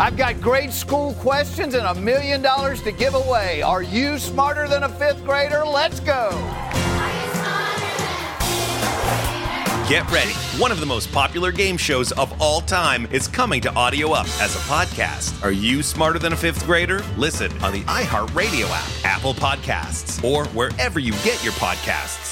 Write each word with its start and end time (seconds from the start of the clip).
I've 0.00 0.16
got 0.16 0.40
grade 0.40 0.72
school 0.72 1.14
questions 1.14 1.74
and 1.74 1.86
a 1.86 1.94
million 1.94 2.42
dollars 2.42 2.82
to 2.82 2.92
give 2.92 3.14
away. 3.14 3.62
Are 3.62 3.82
you 3.82 4.18
smarter 4.18 4.66
than 4.66 4.82
a 4.82 4.88
fifth 4.88 5.24
grader? 5.24 5.64
Let's 5.64 6.00
go. 6.00 6.30
Get 9.88 10.10
ready. 10.10 10.32
One 10.58 10.72
of 10.72 10.80
the 10.80 10.86
most 10.86 11.12
popular 11.12 11.52
game 11.52 11.76
shows 11.76 12.12
of 12.12 12.40
all 12.40 12.62
time 12.62 13.06
is 13.10 13.28
coming 13.28 13.60
to 13.60 13.74
Audio 13.74 14.12
Up 14.12 14.26
as 14.40 14.54
a 14.54 14.60
podcast. 14.60 15.42
Are 15.44 15.52
you 15.52 15.82
smarter 15.82 16.18
than 16.18 16.32
a 16.32 16.36
fifth 16.36 16.64
grader? 16.64 17.02
Listen 17.18 17.52
on 17.62 17.72
the 17.72 17.82
iHeartRadio 17.82 18.70
app, 18.70 19.04
Apple 19.04 19.34
Podcasts, 19.34 20.22
or 20.24 20.46
wherever 20.48 20.98
you 20.98 21.12
get 21.24 21.44
your 21.44 21.52
podcasts. 21.54 22.31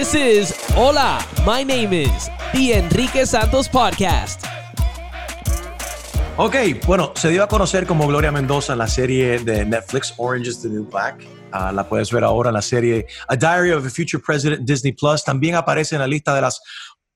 This 0.00 0.14
is 0.14 0.54
Hola, 0.74 1.18
my 1.44 1.62
name 1.62 1.92
is 1.92 2.30
The 2.54 2.78
Enrique 2.78 3.26
Santos 3.26 3.68
Podcast. 3.68 4.42
Ok, 6.38 6.56
bueno, 6.86 7.12
se 7.14 7.28
dio 7.28 7.42
a 7.42 7.48
conocer 7.48 7.86
como 7.86 8.06
Gloria 8.06 8.32
Mendoza 8.32 8.72
en 8.72 8.78
la 8.78 8.88
serie 8.88 9.40
de 9.40 9.66
Netflix 9.66 10.14
Orange 10.16 10.48
is 10.48 10.62
the 10.62 10.70
New 10.70 10.88
Black. 10.88 11.22
Ah, 11.52 11.70
la 11.70 11.86
puedes 11.86 12.10
ver 12.10 12.24
ahora 12.24 12.48
en 12.48 12.54
la 12.54 12.62
serie 12.62 13.06
A 13.28 13.36
Diary 13.36 13.72
of 13.72 13.84
a 13.84 13.90
Future 13.90 14.22
President 14.24 14.66
Disney 14.66 14.94
Plus. 14.94 15.22
También 15.22 15.54
aparece 15.54 15.96
en 15.96 16.00
la 16.00 16.06
lista 16.06 16.34
de 16.34 16.40
las 16.40 16.62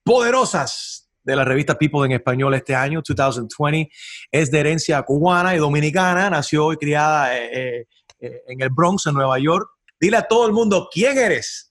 poderosas 0.04 1.08
de 1.22 1.36
la 1.36 1.44
revista 1.46 1.78
People 1.78 2.04
en 2.04 2.12
español 2.12 2.52
este 2.52 2.74
año, 2.74 3.00
2020. 3.02 3.90
Es 4.30 4.50
de 4.50 4.60
herencia 4.60 5.00
cubana 5.04 5.54
y 5.54 5.58
dominicana. 5.58 6.28
Nació 6.28 6.70
y 6.74 6.76
criada 6.76 7.34
eh, 7.34 7.86
eh, 8.20 8.42
en 8.46 8.60
el 8.60 8.69
Bronx, 8.69 9.06
en 9.06 9.14
Nueva 9.14 9.38
York. 9.38 9.70
Dile 9.98 10.19
a 10.19 10.28
todo 10.28 10.46
el 10.46 10.52
mundo, 10.52 10.91
¿quién 10.92 11.16
eres? 11.16 11.70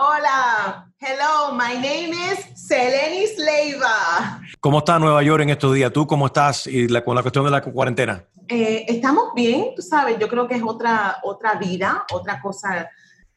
Hola, 0.00 0.92
hello, 1.00 1.56
my 1.56 1.74
name 1.74 2.12
is 2.12 2.38
Selenis 2.54 3.36
Leiva. 3.36 4.40
¿Cómo 4.60 4.78
está 4.78 4.96
Nueva 4.96 5.24
York 5.24 5.42
en 5.42 5.50
estos 5.50 5.74
días? 5.74 5.92
¿Tú 5.92 6.06
cómo 6.06 6.26
estás 6.26 6.68
y 6.68 6.86
con 7.02 7.16
la 7.16 7.22
cuestión 7.22 7.44
de 7.44 7.50
la 7.50 7.60
cuarentena? 7.60 8.24
Eh, 8.46 8.84
estamos 8.86 9.34
bien, 9.34 9.74
tú 9.74 9.82
sabes, 9.82 10.16
yo 10.20 10.28
creo 10.28 10.46
que 10.46 10.54
es 10.54 10.62
otra, 10.62 11.18
otra 11.24 11.56
vida, 11.56 12.06
otra 12.12 12.40
cosa 12.40 12.88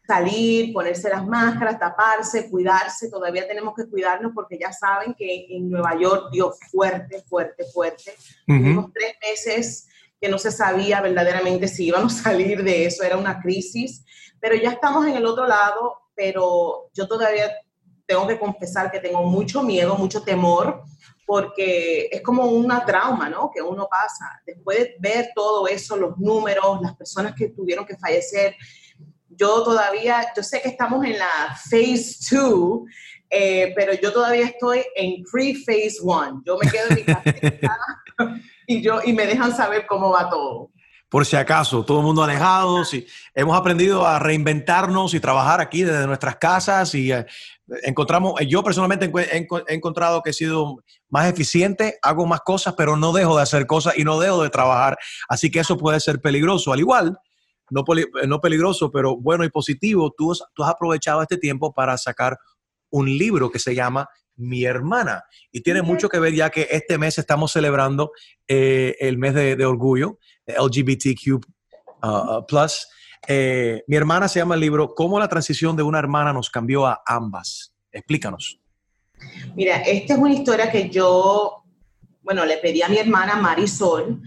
salir, 0.05 0.71
ponerse 0.71 1.09
las 1.09 1.25
máscaras, 1.25 1.79
taparse, 1.79 2.47
cuidarse, 2.47 3.09
todavía 3.09 3.47
tenemos 3.47 3.73
que 3.73 3.89
cuidarnos 3.89 4.31
porque 4.35 4.59
ya 4.59 4.71
saben 4.71 5.15
que 5.15 5.47
en 5.49 5.67
Nueva 5.67 5.97
York 5.97 6.29
dio 6.31 6.53
fuerte, 6.69 7.23
fuerte, 7.27 7.65
fuerte. 7.73 8.13
Tuvimos 8.45 8.93
tres 8.93 9.15
meses 9.19 9.87
que 10.21 10.29
no 10.29 10.37
se 10.37 10.51
sabía 10.51 11.01
verdaderamente 11.01 11.67
si 11.67 11.87
íbamos 11.87 12.19
a 12.19 12.23
salir 12.23 12.63
de 12.63 12.85
eso, 12.85 13.01
era 13.03 13.17
una 13.17 13.41
crisis, 13.41 14.05
pero 14.39 14.53
ya 14.53 14.69
estamos 14.69 15.07
en 15.07 15.15
el 15.15 15.25
otro 15.25 15.47
lado, 15.47 16.00
pero 16.21 16.91
yo 16.93 17.07
todavía 17.07 17.51
tengo 18.05 18.27
que 18.27 18.37
confesar 18.37 18.91
que 18.91 18.99
tengo 18.99 19.23
mucho 19.23 19.63
miedo, 19.63 19.95
mucho 19.95 20.21
temor, 20.21 20.83
porque 21.25 22.09
es 22.11 22.21
como 22.21 22.45
una 22.45 22.85
trauma, 22.85 23.27
¿no? 23.27 23.49
Que 23.51 23.59
uno 23.59 23.87
pasa. 23.89 24.39
Después 24.45 24.77
de 24.77 24.95
ver 24.99 25.29
todo 25.33 25.67
eso, 25.67 25.97
los 25.97 26.19
números, 26.19 26.79
las 26.79 26.95
personas 26.95 27.33
que 27.35 27.49
tuvieron 27.49 27.87
que 27.87 27.97
fallecer, 27.97 28.55
yo 29.29 29.63
todavía, 29.63 30.27
yo 30.35 30.43
sé 30.43 30.61
que 30.61 30.69
estamos 30.69 31.03
en 31.05 31.17
la 31.17 31.57
phase 31.57 32.17
2, 32.29 32.81
eh, 33.31 33.73
pero 33.75 33.93
yo 33.93 34.13
todavía 34.13 34.45
estoy 34.45 34.83
en 34.95 35.23
pre-phase 35.23 35.97
1. 36.03 36.43
Yo 36.45 36.59
me 36.59 36.69
quedo 36.69 36.87
en 36.89 36.95
mi 36.97 37.03
casa 37.61 38.37
y, 38.67 38.83
yo, 38.83 38.99
y 39.03 39.13
me 39.13 39.25
dejan 39.25 39.55
saber 39.55 39.87
cómo 39.87 40.11
va 40.11 40.29
todo 40.29 40.69
por 41.11 41.25
si 41.25 41.35
acaso, 41.35 41.83
todo 41.83 41.99
el 41.99 42.05
mundo 42.05 42.23
alejado, 42.23 42.83
y 42.93 43.05
hemos 43.35 43.57
aprendido 43.57 44.07
a 44.07 44.17
reinventarnos 44.17 45.13
y 45.13 45.19
trabajar 45.19 45.59
aquí 45.59 45.83
desde 45.83 46.07
nuestras 46.07 46.37
casas 46.37 46.95
y 46.95 47.11
eh, 47.11 47.25
encontramos, 47.83 48.39
eh, 48.39 48.47
yo 48.47 48.63
personalmente 48.63 49.11
he, 49.29 49.75
encontrado 49.75 50.21
que 50.21 50.29
he 50.29 50.33
sido 50.33 50.77
más 51.09 51.29
eficiente, 51.29 51.99
hago 52.01 52.25
más 52.25 52.39
cosas, 52.39 52.75
pero 52.77 52.95
no 52.95 53.11
dejo 53.11 53.35
de 53.35 53.43
hacer 53.43 53.67
cosas 53.67 53.97
y 53.97 54.05
no 54.05 54.21
dejo 54.21 54.41
de 54.41 54.49
trabajar, 54.49 54.97
así 55.27 55.51
que 55.51 55.59
eso 55.59 55.75
puede 55.77 55.99
ser 55.99 56.21
peligroso, 56.21 56.71
al 56.71 56.79
igual, 56.79 57.17
no, 57.69 57.83
no 58.25 58.39
peligroso, 58.39 58.89
pero 58.89 59.17
bueno 59.17 59.43
y 59.43 59.49
positivo, 59.49 60.13
tú, 60.17 60.31
tú 60.53 60.63
has 60.63 60.69
aprovechado 60.69 61.21
este 61.21 61.35
tiempo 61.35 61.73
para 61.73 61.97
sacar 61.97 62.37
un 62.89 63.05
libro 63.17 63.51
que 63.51 63.59
se 63.59 63.75
llama 63.75 64.07
mi 64.41 64.65
hermana. 64.65 65.23
Y 65.51 65.61
tiene 65.61 65.81
mucho 65.81 66.09
que 66.09 66.19
ver 66.19 66.33
ya 66.33 66.49
que 66.49 66.67
este 66.71 66.97
mes 66.97 67.17
estamos 67.17 67.51
celebrando 67.51 68.11
eh, 68.47 68.95
el 68.99 69.17
mes 69.17 69.33
de, 69.33 69.65
orgullo, 69.65 70.17
LGBTQ 70.47 71.33
uh, 72.03 72.07
uh, 72.07 72.45
plus. 72.47 72.87
Eh, 73.27 73.83
mi 73.87 73.95
hermana 73.95 74.27
se 74.27 74.39
llama 74.39 74.55
el 74.55 74.61
libro 74.61 74.95
¿Cómo 74.95 75.19
la 75.19 75.27
transición 75.27 75.75
de 75.75 75.83
una 75.83 75.99
hermana 75.99 76.33
nos 76.33 76.49
cambió 76.49 76.87
a 76.87 77.01
ambas? 77.05 77.75
Explícanos. 77.91 78.59
Mira, 79.55 79.77
esta 79.77 80.13
es 80.13 80.19
una 80.19 80.33
historia 80.33 80.71
que 80.71 80.89
yo, 80.89 81.63
bueno, 82.21 82.43
le 82.45 82.57
pedí 82.57 82.81
a 82.81 82.89
mi 82.89 82.97
hermana 82.97 83.35
Marisol 83.35 84.21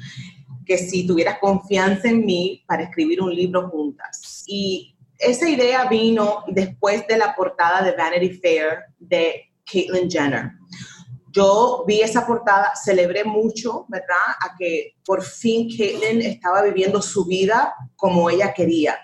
que 0.65 0.79
si 0.79 1.07
tuviera 1.07 1.39
confianza 1.39 2.09
en 2.09 2.25
mí 2.25 2.65
para 2.67 2.85
escribir 2.85 3.21
un 3.21 3.35
libro 3.35 3.69
juntas. 3.69 4.45
Y 4.47 4.97
esa 5.19 5.49
idea 5.49 5.89
vino 5.89 6.45
después 6.49 7.07
de 7.07 7.19
la 7.19 7.35
portada 7.35 7.83
de 7.83 7.97
Vanity 7.97 8.31
Fair 8.31 8.85
de 8.99 9.53
Caitlyn 9.71 10.11
Jenner. 10.11 10.53
Yo 11.35 11.85
vi 11.85 12.01
esa 12.01 12.25
portada, 12.25 12.75
celebré 12.77 13.25
mucho, 13.25 13.87
¿verdad? 13.89 14.37
A 14.41 14.55
que 14.57 14.93
por 15.05 15.21
fin 15.21 15.69
Caitlyn 15.69 16.23
estaba 16.23 16.63
viviendo 16.63 17.03
su 17.03 17.25
vida 17.25 17.75
como 17.97 18.31
ella 18.31 18.55
quería. 18.55 18.97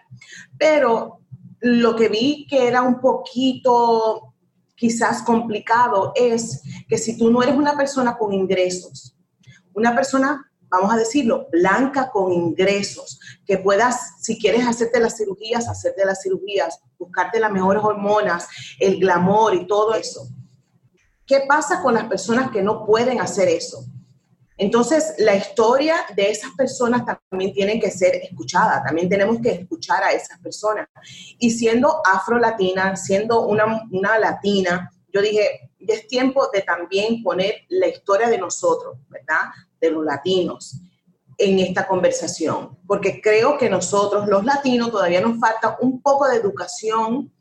Pero 0.57 1.23
lo 1.61 1.97
que 1.97 2.09
vi 2.09 2.47
que 2.49 2.69
era 2.69 2.83
un 2.83 3.01
poquito 3.01 4.35
quizás 4.77 5.23
complicado 5.23 6.13
es 6.15 6.63
que 6.89 6.99
si 6.99 7.19
tú 7.19 7.33
no 7.33 7.43
eres 7.43 7.57
una 7.57 7.77
persona 7.77 8.17
con 8.17 8.33
ingresos, 8.33 9.17
una 9.75 9.93
persona, 9.95 10.53
vamos 10.69 10.95
a 10.95 10.97
decirlo, 10.97 11.49
blanca 11.51 12.11
con 12.13 12.33
ingresos, 12.33 13.19
que 13.45 13.59
puedas, 13.59 14.23
si 14.23 14.39
quieres 14.39 14.65
hacerte 14.69 15.01
las 15.01 15.17
cirugías, 15.17 15.69
hacerte 15.69 16.05
las 16.05 16.23
cirugías, 16.23 16.79
buscarte 16.97 17.41
las 17.41 17.51
mejores 17.51 17.83
hormonas, 17.83 18.47
el 18.79 19.01
glamour 19.01 19.55
y 19.55 19.67
todo 19.67 19.95
eso 19.95 20.29
¿Qué 21.31 21.45
pasa 21.47 21.81
con 21.81 21.95
las 21.95 22.07
personas 22.07 22.51
que 22.51 22.61
no 22.61 22.85
pueden 22.85 23.21
hacer 23.21 23.49
eso? 23.49 23.85
Entonces, 24.57 25.15
la 25.19 25.37
historia 25.37 25.95
de 26.17 26.29
esas 26.29 26.51
personas 26.57 27.05
también 27.31 27.53
tiene 27.53 27.79
que 27.79 27.89
ser 27.89 28.17
escuchada, 28.17 28.83
también 28.83 29.09
tenemos 29.09 29.39
que 29.41 29.53
escuchar 29.53 30.03
a 30.03 30.11
esas 30.11 30.41
personas. 30.41 30.89
Y 31.39 31.53
siendo 31.53 32.03
afro-latina, 32.05 32.97
siendo 32.97 33.47
una, 33.47 33.85
una 33.93 34.19
latina, 34.19 34.91
yo 35.13 35.23
dije, 35.23 35.71
ya 35.79 35.95
es 35.95 36.09
tiempo 36.09 36.49
de 36.53 36.63
también 36.63 37.23
poner 37.23 37.59
la 37.69 37.87
historia 37.87 38.29
de 38.29 38.39
nosotros, 38.39 38.99
¿verdad? 39.09 39.53
De 39.81 39.89
los 39.89 40.05
latinos 40.05 40.81
en 41.39 41.61
esta 41.61 41.87
conversación, 41.87 42.77
porque 42.89 43.21
creo 43.21 43.57
que 43.57 43.71
nosotros, 43.71 44.27
los 44.27 44.45
latinos, 44.45 44.91
todavía 44.91 45.21
nos 45.21 45.39
falta 45.39 45.79
un 45.81 46.03
poco 46.03 46.27
de 46.27 46.39
educación 46.39 47.33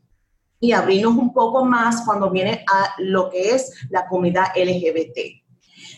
y 0.60 0.72
abrirnos 0.74 1.16
un 1.16 1.34
poco 1.34 1.64
más 1.64 2.04
cuando 2.06 2.30
viene 2.30 2.66
a 2.72 2.96
lo 2.98 3.30
que 3.30 3.52
es 3.52 3.88
la 3.90 4.08
comunidad 4.08 4.48
LGBT. 4.56 5.40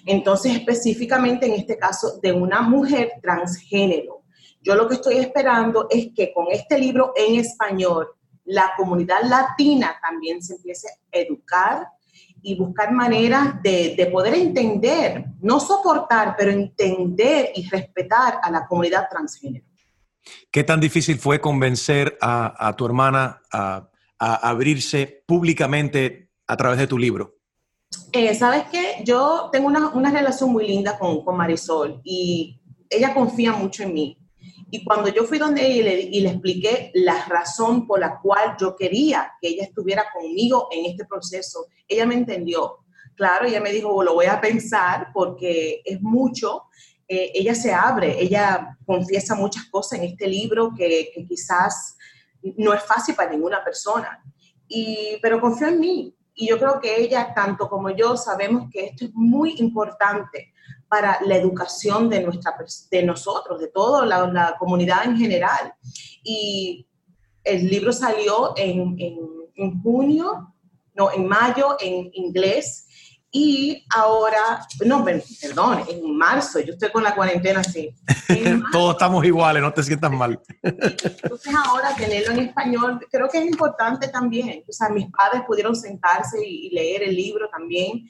Entonces, 0.06 0.56
específicamente 0.56 1.48
en 1.48 1.54
este 1.54 1.78
caso 1.78 2.20
de 2.22 2.32
una 2.32 2.62
mujer 2.62 3.14
transgénero. 3.22 4.24
Yo 4.62 4.76
lo 4.76 4.88
que 4.88 4.96
estoy 4.96 5.18
esperando 5.18 5.88
es 5.90 6.10
que 6.16 6.32
con 6.34 6.46
este 6.52 6.78
libro 6.78 7.14
en 7.16 7.40
español, 7.40 8.08
la 8.46 8.74
comunidad 8.78 9.24
latina 9.24 9.96
también 10.02 10.42
se 10.44 10.56
empiece 10.56 10.88
a 10.88 11.18
educar 11.18 11.88
y 12.44 12.58
buscar 12.58 12.92
maneras 12.92 13.62
de, 13.64 14.10
poder 14.12 14.34
entender, 14.36 15.26
no 15.42 15.60
soportar, 15.60 16.36
pero 16.38 16.52
entender 16.52 17.52
y 17.56 17.68
respetar 17.70 18.40
a 18.42 18.50
la 18.52 18.66
comunidad 18.66 19.08
transgénero. 19.10 19.66
¿Qué 20.52 20.64
tan 20.64 20.80
difícil 20.80 21.18
fue 21.18 21.40
convencer 21.40 22.18
a, 22.22 22.68
a 22.68 22.76
tu 22.76 22.86
hermana 22.86 23.42
a 23.52 23.91
a 24.24 24.36
abrirse 24.36 25.24
públicamente 25.26 26.30
a 26.46 26.56
través 26.56 26.78
de 26.78 26.86
tu 26.86 26.96
libro? 26.96 27.40
Eh, 28.14 28.36
Sabes 28.36 28.66
que 28.66 29.02
yo 29.04 29.50
tengo 29.52 29.68
una, 29.68 29.90
una, 29.90 30.12
relación 30.12 30.52
muy 30.52 30.68
linda 30.68 31.00
con, 31.00 31.26
con, 31.26 31.36
Marisol 31.36 32.02
y 32.04 32.62
ella 32.88 33.16
confía 33.16 33.52
mucho 33.54 33.82
en 33.82 33.94
mí. 33.96 34.18
Y 34.70 34.84
cuando 34.84 35.10
yo 35.10 35.24
fui 35.24 35.40
donde 35.40 35.66
ella 35.66 35.76
y 35.76 35.84
le, 35.84 36.02
y 36.02 36.22
le 36.22 36.30
expliqué 36.30 36.92
la 36.94 37.26
razón 37.26 37.88
por 37.88 38.00
la 38.00 38.20
cual 38.22 38.56
yo 38.60 38.76
quería 38.76 39.34
que 39.42 39.50
ella 39.50 39.64
estuviera 39.64 40.06
conmigo 40.14 40.70
en 40.72 40.86
este 40.86 41.06
proceso, 41.06 41.66
ella 41.88 42.06
me 42.06 42.14
entendió. 42.14 42.78
Claro, 43.16 43.48
ella 43.48 43.60
me 43.60 43.72
dijo, 43.72 44.04
lo 44.04 44.14
voy 44.14 44.28
a 44.28 44.40
pensar 44.40 45.08
porque 45.16 45.82
es 45.84 46.00
mucho. 46.00 46.66
Eh, 47.08 47.32
ella 47.34 47.56
se 47.56 47.74
abre, 47.74 48.22
ella 48.22 48.78
confiesa 48.86 49.34
muchas 49.34 49.66
cosas 49.66 49.98
en 49.98 50.06
este 50.06 50.28
libro 50.28 50.74
que, 50.78 51.10
que 51.14 51.26
quizás 51.26 51.98
no 52.58 52.74
es 52.74 52.84
fácil 52.84 53.16
para 53.16 53.32
ninguna 53.32 53.64
persona. 53.64 54.24
Y, 54.68 55.18
pero 55.22 55.40
confío 55.40 55.68
en 55.68 55.80
mí. 55.80 56.16
Y 56.34 56.48
yo 56.48 56.58
creo 56.58 56.80
que 56.80 57.02
ella, 57.02 57.34
tanto 57.34 57.70
como 57.70 57.90
yo, 57.90 58.16
sabemos 58.16 58.70
que 58.72 58.86
esto 58.86 59.06
es 59.06 59.12
muy 59.14 59.56
importante 59.60 60.54
para 60.88 61.20
la 61.26 61.36
educación 61.36 62.10
de, 62.10 62.22
nuestra, 62.24 62.56
de 62.90 63.04
nosotros, 63.04 63.60
de 63.60 63.68
toda 63.68 64.06
la, 64.06 64.56
comunidad 64.58 65.06
en 65.06 65.18
general. 65.18 65.74
Y 66.24 66.88
el 67.44 67.68
libro 67.68 67.92
salió 67.92 68.54
en, 68.56 68.96
en, 69.00 69.18
en 69.56 69.82
junio, 69.82 70.54
no, 70.96 71.12
en 71.12 71.28
mayo 71.28 71.78
en 71.80 72.10
inglés 72.14 72.88
y 73.34 73.86
ahora, 73.96 74.68
no, 74.86 75.06
perdón, 75.06 75.84
en 75.88 76.18
marzo, 76.18 76.60
yo 76.60 76.74
estoy 76.74 76.92
con 76.92 77.02
la 77.02 77.16
cuarentena 77.16 77.62
así. 77.62 77.96
Todos 78.74 78.96
estamos 78.96 79.24
iguales, 79.26 79.62
no 79.62 79.72
te 79.72 79.84
sientas 79.84 80.12
mal. 80.12 80.38
Entonces 80.62 81.54
ahora 81.66 81.96
tenerlo 81.96 82.34
en 82.34 82.40
español, 82.40 83.00
creo 83.10 83.30
que 83.30 83.38
es 83.38 83.46
importante 83.46 84.10
también. 84.10 84.66
O 84.68 84.74
sea, 84.74 84.90
mis 84.90 85.08
padres 85.10 85.44
pudieron 85.48 85.78
sentarse 85.78 86.46
y, 86.46 86.72
leer 86.72 87.04
el 87.04 87.16
libro 87.16 87.48
también. 87.50 88.06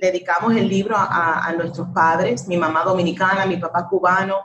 Dedicamos 0.00 0.54
el 0.54 0.68
libro 0.68 0.96
a, 0.96 1.44
a, 1.44 1.52
nuestros 1.54 1.88
padres, 1.88 2.46
mi 2.46 2.56
mamá 2.56 2.84
dominicana, 2.84 3.44
mi 3.46 3.56
papá 3.56 3.88
cubano, 3.88 4.42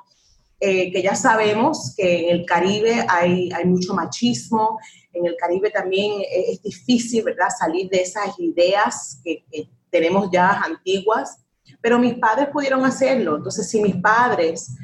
eh, 0.60 0.92
que 0.92 1.04
ya 1.04 1.14
sabemos 1.14 1.94
que 1.96 2.28
en 2.28 2.40
el 2.40 2.46
Caribe 2.46 3.06
hay, 3.08 3.52
hay 3.52 3.66
mucho 3.66 3.94
machismo, 3.94 4.80
en 5.14 5.28
el 5.28 5.36
Caribe 5.38 5.70
también 5.70 6.24
es, 6.32 6.64
difícil, 6.64 7.24
¿verdad?, 7.24 7.50
salir 7.58 7.88
de 7.90 8.02
esas 8.02 8.38
ideas 8.40 9.22
que, 9.24 9.46
que 9.52 9.70
tenemos 9.98 10.30
ya 10.32 10.62
antiguas, 10.62 11.44
pero 11.82 11.98
mis 11.98 12.16
padres 12.16 12.50
pudieron 12.50 12.86
hacerlo. 12.86 13.38
Entonces, 13.38 13.68
si 13.68 13.82
mis 13.82 13.96
padres 13.96 14.76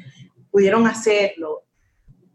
pudieron 0.50 0.86
hacerlo, 0.86 1.62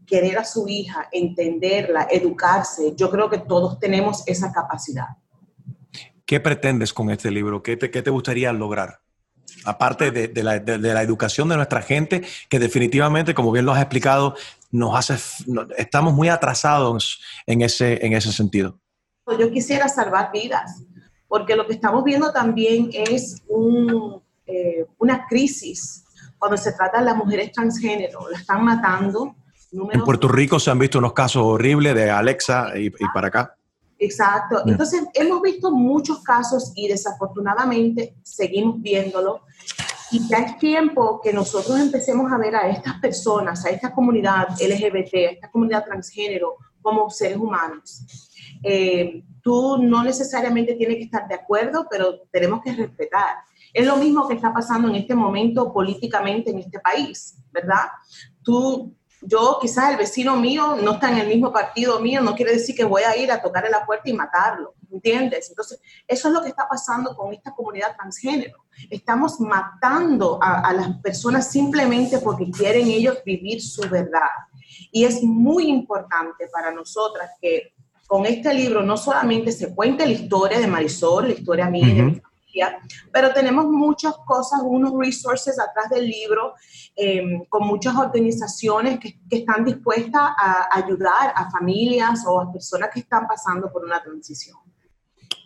querer 0.05 0.37
a 0.37 0.45
su 0.45 0.67
hija, 0.67 1.09
entenderla, 1.11 2.07
educarse, 2.09 2.93
yo 2.95 3.09
creo 3.09 3.29
que 3.29 3.39
todos 3.39 3.79
tenemos 3.79 4.23
esa 4.27 4.51
capacidad. 4.51 5.07
¿Qué 6.25 6.39
pretendes 6.39 6.93
con 6.93 7.09
este 7.09 7.29
libro? 7.31 7.61
¿Qué 7.61 7.75
te, 7.75 7.91
qué 7.91 8.01
te 8.01 8.09
gustaría 8.09 8.53
lograr? 8.53 9.01
Aparte 9.65 10.11
de, 10.11 10.29
de, 10.29 10.43
la, 10.43 10.59
de, 10.59 10.77
la, 10.77 11.01
educación 11.01 11.49
de 11.49 11.57
nuestra 11.57 11.81
gente, 11.81 12.23
que 12.49 12.59
definitivamente, 12.59 13.33
como 13.33 13.51
bien 13.51 13.65
lo 13.65 13.73
has 13.73 13.81
explicado, 13.81 14.35
nos 14.71 14.95
hace, 14.95 15.15
estamos 15.77 16.13
muy 16.13 16.29
atrasados 16.29 17.21
en 17.45 17.61
ese, 17.61 18.05
en 18.05 18.13
ese 18.13 18.31
sentido. 18.31 18.79
Yo 19.37 19.51
quisiera 19.51 19.89
salvar 19.89 20.31
vidas 20.31 20.83
porque 21.29 21.55
lo 21.55 21.65
que 21.65 21.73
estamos 21.73 22.03
viendo 22.03 22.33
también 22.33 22.89
es 22.91 23.41
un, 23.47 24.21
eh, 24.45 24.85
una 24.97 25.25
crisis 25.27 26.03
cuando 26.37 26.57
se 26.57 26.73
trata 26.73 26.99
de 26.99 27.05
las 27.05 27.15
mujeres 27.15 27.51
transgénero, 27.51 28.29
la 28.29 28.39
están 28.39 28.65
matando. 28.65 29.35
En 29.71 30.03
Puerto 30.03 30.27
Rico 30.27 30.59
se 30.59 30.71
han 30.71 30.79
visto 30.79 30.97
unos 30.97 31.13
casos 31.13 31.43
horribles 31.43 31.93
de 31.93 32.09
Alexa 32.09 32.71
y, 32.75 32.87
y 32.87 33.07
para 33.13 33.27
acá. 33.27 33.55
Exacto. 33.99 34.63
Entonces, 34.65 35.03
hemos 35.13 35.41
visto 35.41 35.71
muchos 35.71 36.23
casos 36.23 36.71
y 36.75 36.87
desafortunadamente 36.87 38.15
seguimos 38.23 38.81
viéndolo. 38.81 39.41
Y 40.11 40.27
ya 40.27 40.37
es 40.37 40.57
tiempo 40.57 41.19
que 41.21 41.31
nosotros 41.31 41.77
empecemos 41.79 42.31
a 42.31 42.37
ver 42.37 42.55
a 42.55 42.69
estas 42.69 42.99
personas, 42.99 43.63
a 43.65 43.69
esta 43.69 43.93
comunidad 43.93 44.47
LGBT, 44.59 45.13
a 45.13 45.31
esta 45.33 45.51
comunidad 45.51 45.85
transgénero, 45.85 46.55
como 46.81 47.09
seres 47.09 47.37
humanos. 47.37 48.05
Eh, 48.63 49.23
tú 49.50 49.80
no 49.80 50.04
necesariamente 50.04 50.75
tienes 50.75 50.98
que 50.98 51.06
estar 51.06 51.28
de 51.28 51.34
acuerdo, 51.34 51.88
pero 51.90 52.19
tenemos 52.31 52.62
que 52.62 52.72
respetar. 52.72 53.38
Es 53.74 53.84
lo 53.84 53.96
mismo 53.96 54.28
que 54.28 54.36
está 54.36 54.54
pasando 54.54 54.88
en 54.90 54.94
este 54.94 55.16
momento 55.16 55.74
políticamente 55.74 56.51
en 56.51 56.60
este 56.60 56.80
país, 56.80 57.36
¿verdad? 57.51 57.88
Tú, 58.44 58.96
yo 59.24 59.57
quizás 59.60 59.90
el 59.90 59.98
vecino 59.98 60.36
mío 60.36 60.78
no 60.84 60.92
está 60.92 61.12
en 61.12 61.18
el 61.18 61.28
mismo 61.28 61.51
partido 61.51 62.00
mío, 62.00 62.22
no 62.22 62.36
quiere 62.36 62.51
decir 62.51 62.75
que 62.75 62.84
voy 62.84 63.01
a 63.01 63.18
ir 63.18 63.31
a 63.31 63.42
tocarle 63.42 63.72
la 63.72 63.88
puerta 63.88 64.07
y 64.07 64.13
matarlo, 64.13 64.75
¿entiendes? 64.92 65.50
Entonces, 65.50 65.81
eso 66.07 66.28
es 66.28 66.34
lo 66.36 66.44
que 66.44 66.50
está 66.50 66.68
pasando 66.69 67.16
con 67.16 67.34
esta 67.34 67.51
comunidad 67.51 67.96
transgénero. 67.96 68.66
Estamos 68.88 69.40
matando 69.40 70.38
a, 70.44 70.60
a 70.60 70.74
las 70.74 70.96
personas 71.00 71.51
simplemente 71.51 72.19
porque 72.19 72.51
quieren 72.51 72.88
ellos 72.88 73.18
vivir 73.25 73.63
su 73.63 73.81
verdad. 73.90 74.30
Y 74.92 75.06
es 75.06 75.24
muy 75.24 75.69
importante 75.69 76.48
para 76.54 76.72
nosotras 76.72 77.31
que 77.42 77.74
con 78.09 78.25
este 78.25 78.51
libro 78.56 78.81
no 78.81 78.97
solamente 78.97 79.51
se 79.51 79.75
cuenta 79.75 80.03
la 80.03 80.13
historia 80.13 80.59
de 80.59 80.65
Marisol, 80.65 81.27
la 81.27 81.33
historia 81.35 81.69
mía 81.69 81.88
y 81.88 81.94
de 81.94 82.01
mi 82.01 82.15
familia, 82.19 82.79
pero 83.13 83.31
tenemos 83.31 83.65
muchas 83.67 84.15
cosas, 84.25 84.61
unos 84.63 84.94
resources 84.97 85.59
atrás 85.59 85.91
del 85.91 86.07
libro, 86.07 86.56
eh, 86.95 87.21
con 87.50 87.67
muchas 87.67 87.95
organizaciones 87.95 89.00
que, 89.00 89.19
que, 89.29 89.38
están 89.38 89.63
dispuestas 89.63 90.23
a 90.23 90.69
ayudar 90.71 91.33
a 91.35 91.51
familias 91.51 92.25
o 92.25 92.41
a 92.41 92.51
personas 92.51 92.89
que 92.91 93.01
están 93.01 93.27
pasando 93.27 93.71
por 93.71 93.85
una 93.85 94.01
transición. 94.01 94.57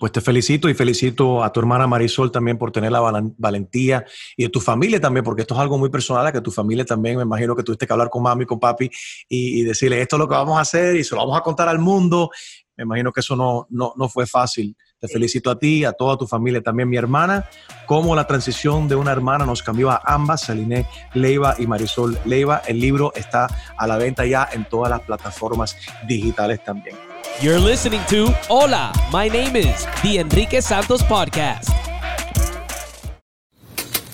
Pues 0.03 0.11
te 0.11 0.19
felicito 0.19 0.67
y 0.67 0.73
felicito 0.73 1.41
a 1.41 1.53
tu 1.53 1.61
hermana 1.61 1.87
Marisol 1.87 2.29
también 2.29 2.57
por 2.57 2.73
tener 2.73 2.91
la 2.91 2.99
valentía 3.37 4.03
y 4.35 4.43
a 4.43 4.49
tu 4.49 4.59
familia 4.59 4.99
también, 4.99 5.23
porque 5.23 5.43
esto 5.43 5.53
es 5.53 5.61
algo 5.61 5.77
muy 5.77 5.89
personal, 5.89 6.27
a 6.27 6.33
que 6.33 6.41
tu 6.41 6.51
familia 6.51 6.83
también, 6.83 7.15
me 7.15 7.23
imagino 7.23 7.55
que 7.55 7.63
tuviste 7.63 7.87
que 7.87 7.93
hablar 7.93 8.09
con 8.09 8.21
mami, 8.21 8.45
con 8.45 8.59
papi 8.59 8.89
y, 9.29 9.61
y, 9.61 9.63
decirle 9.63 10.01
esto 10.01 10.17
es 10.17 10.19
lo 10.19 10.27
que 10.27 10.35
vamos 10.35 10.57
a 10.57 10.59
hacer 10.59 10.97
y 10.97 11.05
se 11.05 11.15
lo 11.15 11.21
vamos 11.21 11.37
a 11.37 11.41
contar 11.41 11.69
al 11.69 11.79
mundo. 11.79 12.29
Me 12.75 12.83
imagino 12.83 13.13
que 13.13 13.21
eso 13.21 13.37
no, 13.37 13.65
no, 13.69 13.93
no 13.95 14.09
fue 14.09 14.27
fácil. 14.27 14.75
Te 14.99 15.07
felicito 15.07 15.49
a 15.49 15.57
ti, 15.57 15.85
a 15.85 15.93
toda 15.93 16.17
tu 16.17 16.27
familia, 16.27 16.61
también 16.61 16.89
mi 16.89 16.97
hermana, 16.97 17.49
cómo 17.85 18.13
la 18.13 18.27
transición 18.27 18.89
de 18.89 18.95
una 18.95 19.13
hermana 19.13 19.45
nos 19.45 19.63
cambió 19.63 19.89
a 19.89 20.01
ambas, 20.03 20.41
Saline 20.41 20.85
Leiva 21.13 21.55
y 21.57 21.65
Marisol 21.65 22.19
Leiva. 22.25 22.61
El 22.67 22.81
libro 22.81 23.13
está 23.15 23.47
a 23.77 23.87
la 23.87 23.95
venta 23.95 24.25
ya 24.25 24.49
en 24.51 24.65
todas 24.65 24.89
las 24.89 24.99
plataformas 24.99 25.77
digitales 26.05 26.61
también. 26.61 26.97
You're 27.41 27.59
listening 27.59 28.01
to 28.07 28.27
Hola, 28.47 28.93
my 29.11 29.27
name 29.27 29.55
is 29.55 29.85
The 30.03 30.19
Enrique 30.19 30.61
Santos 30.61 31.01
Podcast. 31.03 31.67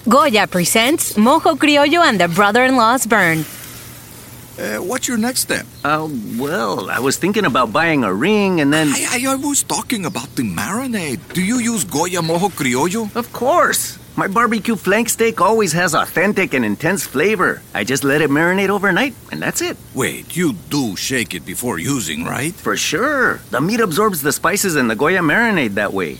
Goya 0.08 0.48
presents 0.48 1.14
Mojo 1.14 1.56
Criollo 1.56 2.02
and 2.04 2.20
the 2.20 2.28
Brother-in-Law's 2.28 3.06
Burn. 3.06 3.46
Uh, 4.58 4.78
what's 4.84 5.08
your 5.08 5.18
next 5.18 5.42
step? 5.42 5.66
Uh, 5.84 6.08
well, 6.38 6.90
I 6.90 7.00
was 7.00 7.18
thinking 7.18 7.46
about 7.46 7.72
buying 7.72 8.04
a 8.04 8.14
ring 8.14 8.62
and 8.62 8.74
then. 8.74 8.90
I, 8.90 9.22
I, 9.28 9.34
I 9.34 9.36
was 9.36 9.64
talking 9.64 10.06
about 10.06 10.36
the 10.36 10.44
marinade. 10.44 11.20
Do 11.34 11.42
you 11.44 11.60
use 11.60 11.84
Goya 11.84 12.22
Mojo 12.22 12.50
Criollo? 12.50 13.14
Of 13.16 13.32
course. 13.32 14.00
My 14.20 14.28
barbecue 14.28 14.76
flank 14.76 15.08
steak 15.08 15.40
always 15.40 15.72
has 15.72 15.96
authentic 15.96 16.54
and 16.54 16.66
intense 16.66 17.08
flavor. 17.08 17.62
I 17.74 17.86
just 17.86 18.04
let 18.04 18.20
it 18.22 18.30
marinate 18.30 18.68
overnight, 18.68 19.16
and 19.32 19.42
that's 19.42 19.62
it. 19.62 19.78
Wait, 19.96 20.36
you 20.36 20.56
do 20.70 20.98
shake 20.98 21.34
it 21.34 21.46
before 21.46 21.80
using, 21.80 22.26
right? 22.26 22.54
For 22.54 22.76
sure. 22.76 23.40
The 23.50 23.62
meat 23.62 23.80
absorbs 23.80 24.22
the 24.22 24.34
spices 24.34 24.76
and 24.76 24.92
the 24.92 24.96
Goya 24.98 25.22
marinade 25.22 25.76
that 25.76 25.94
way. 25.94 26.18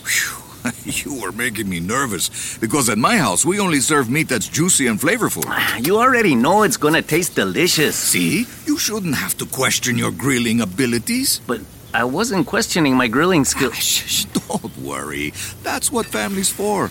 you 0.84 1.22
are 1.26 1.32
making 1.32 1.68
me 1.68 1.78
nervous 1.78 2.56
because 2.56 2.88
at 2.88 2.96
my 2.96 3.18
house 3.18 3.44
we 3.44 3.60
only 3.60 3.80
serve 3.80 4.08
meat 4.08 4.30
that's 4.30 4.48
juicy 4.48 4.86
and 4.86 4.98
flavorful. 4.98 5.44
Ah, 5.46 5.76
you 5.76 5.98
already 5.98 6.34
know 6.34 6.62
it's 6.62 6.78
gonna 6.78 7.02
taste 7.02 7.34
delicious. 7.34 7.96
See? 7.96 8.46
You 8.64 8.78
shouldn't 8.78 9.16
have 9.16 9.36
to 9.36 9.44
question 9.44 9.98
your 9.98 10.10
grilling 10.10 10.62
abilities. 10.62 11.42
But 11.46 11.60
I 11.92 12.04
wasn't 12.04 12.46
questioning 12.46 12.96
my 12.96 13.08
grilling 13.08 13.42
ah, 13.42 13.52
skills. 13.52 13.76
Shh, 13.76 14.24
don't 14.24 14.74
worry. 14.78 15.34
That's 15.62 15.92
what 15.92 16.06
family's 16.06 16.48
for. 16.48 16.90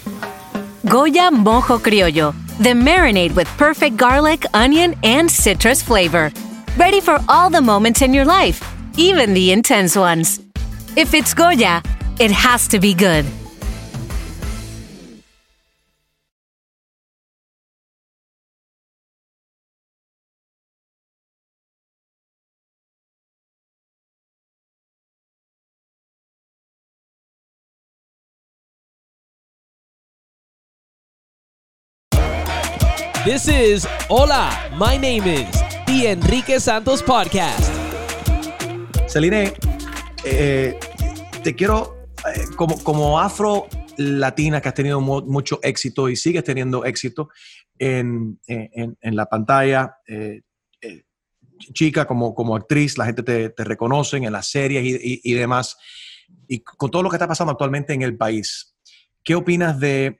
Goya 0.85 1.29
Mojo 1.29 1.77
Criollo, 1.77 2.33
the 2.57 2.69
marinade 2.69 3.35
with 3.35 3.47
perfect 3.57 3.97
garlic, 3.97 4.45
onion, 4.53 4.95
and 5.03 5.29
citrus 5.29 5.81
flavor. 5.81 6.31
Ready 6.77 7.01
for 7.01 7.19
all 7.27 7.49
the 7.49 7.61
moments 7.61 8.01
in 8.01 8.13
your 8.13 8.23
life, 8.23 8.63
even 8.97 9.33
the 9.33 9.51
intense 9.51 9.97
ones. 9.97 10.39
If 10.95 11.13
it's 11.13 11.33
Goya, 11.33 11.83
it 12.17 12.31
has 12.31 12.69
to 12.69 12.79
be 12.79 12.93
good. 12.93 13.25
This 33.29 33.47
is 33.47 33.87
Hola, 34.07 34.49
my 34.75 34.97
name 34.97 35.27
is 35.27 35.45
The 35.85 36.13
Enrique 36.13 36.59
Santos 36.59 37.03
Podcast. 37.03 37.71
Celine, 39.07 39.53
eh, 40.25 40.75
te 41.43 41.53
quiero, 41.53 42.07
eh, 42.25 42.45
como, 42.55 42.83
como 42.83 43.19
afro 43.19 43.67
latina 43.97 44.59
que 44.59 44.69
has 44.69 44.73
tenido 44.73 44.99
mu 44.99 45.21
mucho 45.27 45.59
éxito 45.61 46.09
y 46.09 46.15
sigues 46.15 46.43
teniendo 46.43 46.83
éxito 46.85 47.29
en, 47.77 48.39
en, 48.47 48.97
en 48.99 49.15
la 49.15 49.27
pantalla, 49.27 49.97
eh, 50.07 50.41
eh, 50.81 51.03
chica 51.71 52.07
como, 52.07 52.33
como 52.33 52.55
actriz, 52.55 52.97
la 52.97 53.05
gente 53.05 53.21
te, 53.21 53.49
te 53.51 53.63
reconoce 53.63 54.17
en 54.17 54.31
las 54.31 54.47
series 54.47 54.83
y, 54.83 54.95
y, 54.95 55.21
y 55.23 55.33
demás. 55.35 55.77
Y 56.47 56.61
con 56.61 56.89
todo 56.89 57.03
lo 57.03 57.11
que 57.11 57.17
está 57.17 57.27
pasando 57.27 57.51
actualmente 57.51 57.93
en 57.93 58.01
el 58.01 58.17
país, 58.17 58.75
¿qué 59.23 59.35
opinas 59.35 59.79
de 59.79 60.19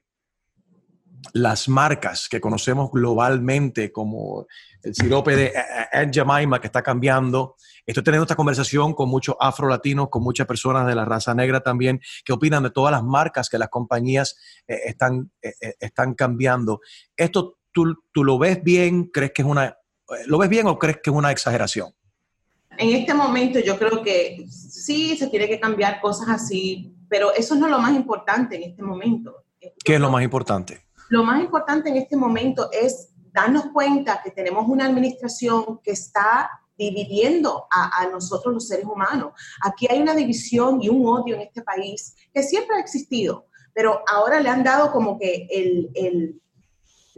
las 1.34 1.68
marcas 1.68 2.28
que 2.30 2.42
conocemos 2.42 2.92
globalmente, 2.92 3.92
como 3.92 4.48
el 4.82 4.96
sirope 4.96 5.36
de 5.36 5.54
Aunt 5.92 6.14
Jemima 6.14 6.60
que 6.60 6.68
está 6.68 6.82
cambiando. 6.82 7.56
Estoy 7.86 8.04
teniendo 8.04 8.24
esta 8.24 8.36
conversación 8.36 8.94
con 8.94 9.10
muchos 9.10 9.36
afro-latinos, 9.40 10.10
con 10.10 10.24
muchas 10.24 10.48
personas 10.48 10.88
de 10.88 10.96
la 10.96 11.06
raza 11.06 11.34
negra 11.34 11.62
también, 11.62 12.00
que 12.24 12.34
opinan 12.34 12.64
de 12.64 12.72
todas 12.72 12.92
las 12.92 13.04
marcas 13.04 13.50
que 13.50 13.58
las 13.58 13.70
compañías 13.70 14.38
eh, 14.68 14.80
están, 14.86 15.32
eh, 15.42 15.54
están 15.80 16.14
cambiando. 16.14 16.82
¿Esto 17.16 17.58
tú, 17.72 17.96
tú 18.12 18.24
lo 18.24 18.38
ves 18.38 18.64
bien? 18.64 19.06
¿Crees 19.06 19.32
que 19.34 19.42
es 19.42 19.48
una... 19.48 19.76
¿Lo 20.26 20.40
ves 20.40 20.50
bien 20.50 20.68
o 20.68 20.80
crees 20.80 20.98
que 21.04 21.12
es 21.12 21.16
una 21.16 21.32
exageración? 21.32 21.94
En 22.78 22.96
este 22.96 23.14
momento 23.14 23.60
yo 23.60 23.78
creo 23.78 24.02
que 24.02 24.46
sí 24.50 25.18
se 25.18 25.28
tiene 25.28 25.48
que 25.48 25.60
cambiar 25.60 26.00
cosas 26.00 26.30
así, 26.30 26.96
pero 27.10 27.34
eso 27.34 27.56
no 27.56 27.66
es 27.66 27.72
lo 27.72 27.80
más 27.80 27.94
importante 27.94 28.56
en 28.56 28.64
este 28.72 28.82
momento. 28.82 29.44
¿Qué 29.84 29.96
es 29.96 30.00
lo 30.00 30.10
más 30.10 30.24
importante? 30.24 30.89
Lo 31.10 31.24
más 31.24 31.42
importante 31.42 31.90
en 31.90 31.98
este 31.98 32.16
momento 32.16 32.70
es 32.72 33.10
darnos 33.34 33.66
cuenta 33.74 34.22
que 34.24 34.32
tenemos 34.32 34.68
una 34.68 34.86
administración 34.86 35.80
que 35.84 35.92
está 35.92 36.50
dividiendo 36.78 37.68
a, 37.70 38.08
nosotros 38.08 38.54
los 38.54 38.68
seres 38.68 38.86
humanos. 38.86 39.34
Aquí 39.62 39.86
hay 39.90 40.02
una 40.02 40.16
división 40.16 40.82
y 40.82 40.88
un 40.88 41.06
odio 41.06 41.36
en 41.36 41.42
este 41.42 41.62
país 41.62 42.16
que 42.34 42.42
siempre 42.42 42.78
ha 42.78 42.80
existido, 42.80 43.48
pero 43.74 44.02
ahora 44.08 44.40
le 44.40 44.50
han 44.50 44.64
dado 44.64 44.92
como 44.92 45.20
que 45.20 45.48
el, 45.52 45.90
el 45.94 46.42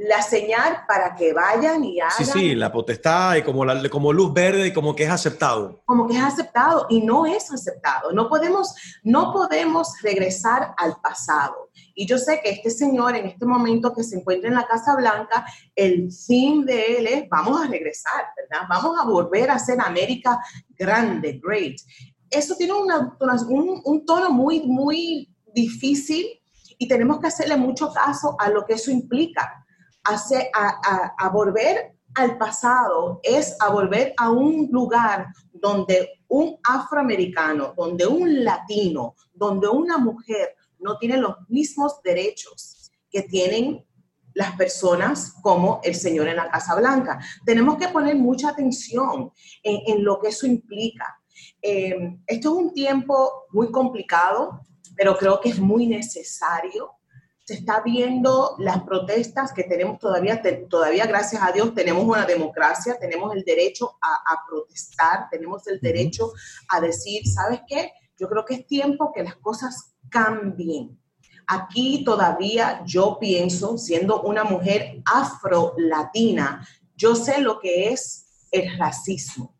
la 0.07 0.21
señal 0.21 0.83
para 0.87 1.15
que 1.15 1.33
vayan 1.33 1.83
y 1.83 1.99
hagan. 1.99 2.17
Sí, 2.17 2.25
sí, 2.25 2.55
la 2.55 2.71
potestad 2.71 3.35
y 3.35 3.43
como, 3.43 3.65
la, 3.65 3.87
como 3.89 4.11
luz 4.11 4.33
verde 4.33 4.67
y 4.67 4.73
como 4.73 4.95
que 4.95 5.03
es 5.03 5.09
aceptado. 5.09 5.81
Como 5.85 6.07
que 6.07 6.17
es 6.17 6.23
aceptado 6.23 6.87
y 6.89 7.01
no 7.01 7.25
es 7.25 7.51
aceptado. 7.51 8.11
No 8.11 8.27
podemos, 8.27 8.73
no 9.03 9.31
podemos 9.31 9.93
regresar 10.01 10.73
al 10.77 10.95
pasado. 11.01 11.69
Y 11.95 12.05
yo 12.05 12.17
sé 12.17 12.39
que 12.43 12.51
este 12.51 12.69
señor 12.69 13.15
en 13.15 13.25
este 13.25 13.45
momento 13.45 13.93
que 13.93 14.03
se 14.03 14.17
encuentra 14.17 14.49
en 14.49 14.55
la 14.55 14.67
Casa 14.67 14.95
Blanca, 14.95 15.45
el 15.75 16.11
fin 16.11 16.65
de 16.65 16.97
él 16.97 17.07
es 17.07 17.29
vamos 17.29 17.61
a 17.61 17.67
regresar, 17.67 18.25
¿verdad? 18.35 18.67
Vamos 18.69 18.99
a 18.99 19.05
volver 19.05 19.49
a 19.51 19.59
ser 19.59 19.79
América 19.81 20.39
grande, 20.69 21.39
great. 21.43 21.75
Eso 22.29 22.55
tiene 22.55 22.73
una, 22.73 23.17
un, 23.49 23.81
un 23.83 24.05
tono 24.05 24.29
muy, 24.29 24.61
muy 24.61 25.35
difícil 25.53 26.25
y 26.77 26.87
tenemos 26.87 27.19
que 27.19 27.27
hacerle 27.27 27.57
mucho 27.57 27.91
caso 27.93 28.35
a 28.39 28.49
lo 28.49 28.65
que 28.65 28.73
eso 28.73 28.89
implica 28.89 29.61
a, 30.03 31.11
a, 31.17 31.29
volver 31.29 31.95
al 32.15 32.37
pasado 32.37 33.19
es 33.23 33.55
a 33.59 33.69
volver 33.69 34.13
a 34.17 34.29
un 34.29 34.67
lugar 34.71 35.27
donde 35.53 36.23
un 36.27 36.57
afroamericano, 36.63 37.73
donde 37.75 38.07
un 38.07 38.43
latino, 38.43 39.15
donde 39.33 39.67
una 39.67 39.97
mujer 39.97 40.55
no 40.81 40.97
tiene 40.97 41.17
los 41.17 41.35
mismos 41.47 42.01
derechos 42.03 42.91
que 43.09 43.23
tienen 43.23 43.85
las 44.33 44.55
personas 44.55 45.33
como 45.41 45.81
el 45.83 45.95
señor 45.95 46.27
en 46.27 46.37
la 46.37 46.49
Casa 46.49 46.75
Blanca. 46.75 47.19
Tenemos 47.45 47.77
que 47.77 47.89
poner 47.89 48.15
mucha 48.15 48.49
atención 48.49 49.31
en, 49.63 50.03
lo 50.03 50.19
que 50.19 50.29
eso 50.29 50.47
implica. 50.47 51.05
Eh, 51.61 52.17
esto 52.27 52.49
es 52.49 52.65
un 52.65 52.73
tiempo 52.73 53.45
muy 53.51 53.71
complicado, 53.71 54.61
pero 54.95 55.17
creo 55.17 55.39
que 55.41 55.49
es 55.49 55.59
muy 55.59 55.87
necesario 55.87 56.91
se 57.51 57.55
está 57.55 57.81
viendo 57.81 58.55
las 58.59 58.83
protestas 58.83 59.51
que 59.51 59.63
tenemos 59.63 59.99
todavía, 59.99 60.41
todavía 60.69 61.05
gracias 61.05 61.41
a 61.43 61.51
Dios 61.51 61.73
tenemos 61.73 62.05
una 62.05 62.25
democracia, 62.25 62.97
tenemos 62.99 63.35
el 63.35 63.43
derecho 63.43 63.97
a, 64.01 64.41
protestar, 64.47 65.27
tenemos 65.29 65.67
el 65.67 65.79
derecho 65.81 66.31
a 66.69 66.79
decir, 66.79 67.27
¿sabes 67.27 67.61
qué? 67.67 67.91
Yo 68.17 68.29
creo 68.29 68.45
que 68.45 68.53
es 68.53 68.67
tiempo 68.67 69.11
que 69.13 69.23
las 69.23 69.35
cosas 69.35 69.90
cambien. 70.11 70.99
Aquí 71.47 72.03
todavía 72.05 72.83
yo 72.85 73.17
pienso, 73.19 73.77
siendo 73.79 74.21
una 74.21 74.43
mujer 74.43 75.01
afro-latina, 75.05 76.67
yo 76.95 77.15
sé 77.15 77.41
lo 77.41 77.59
que 77.59 77.89
es 77.89 78.47
el 78.51 78.77
racismo. 78.77 79.55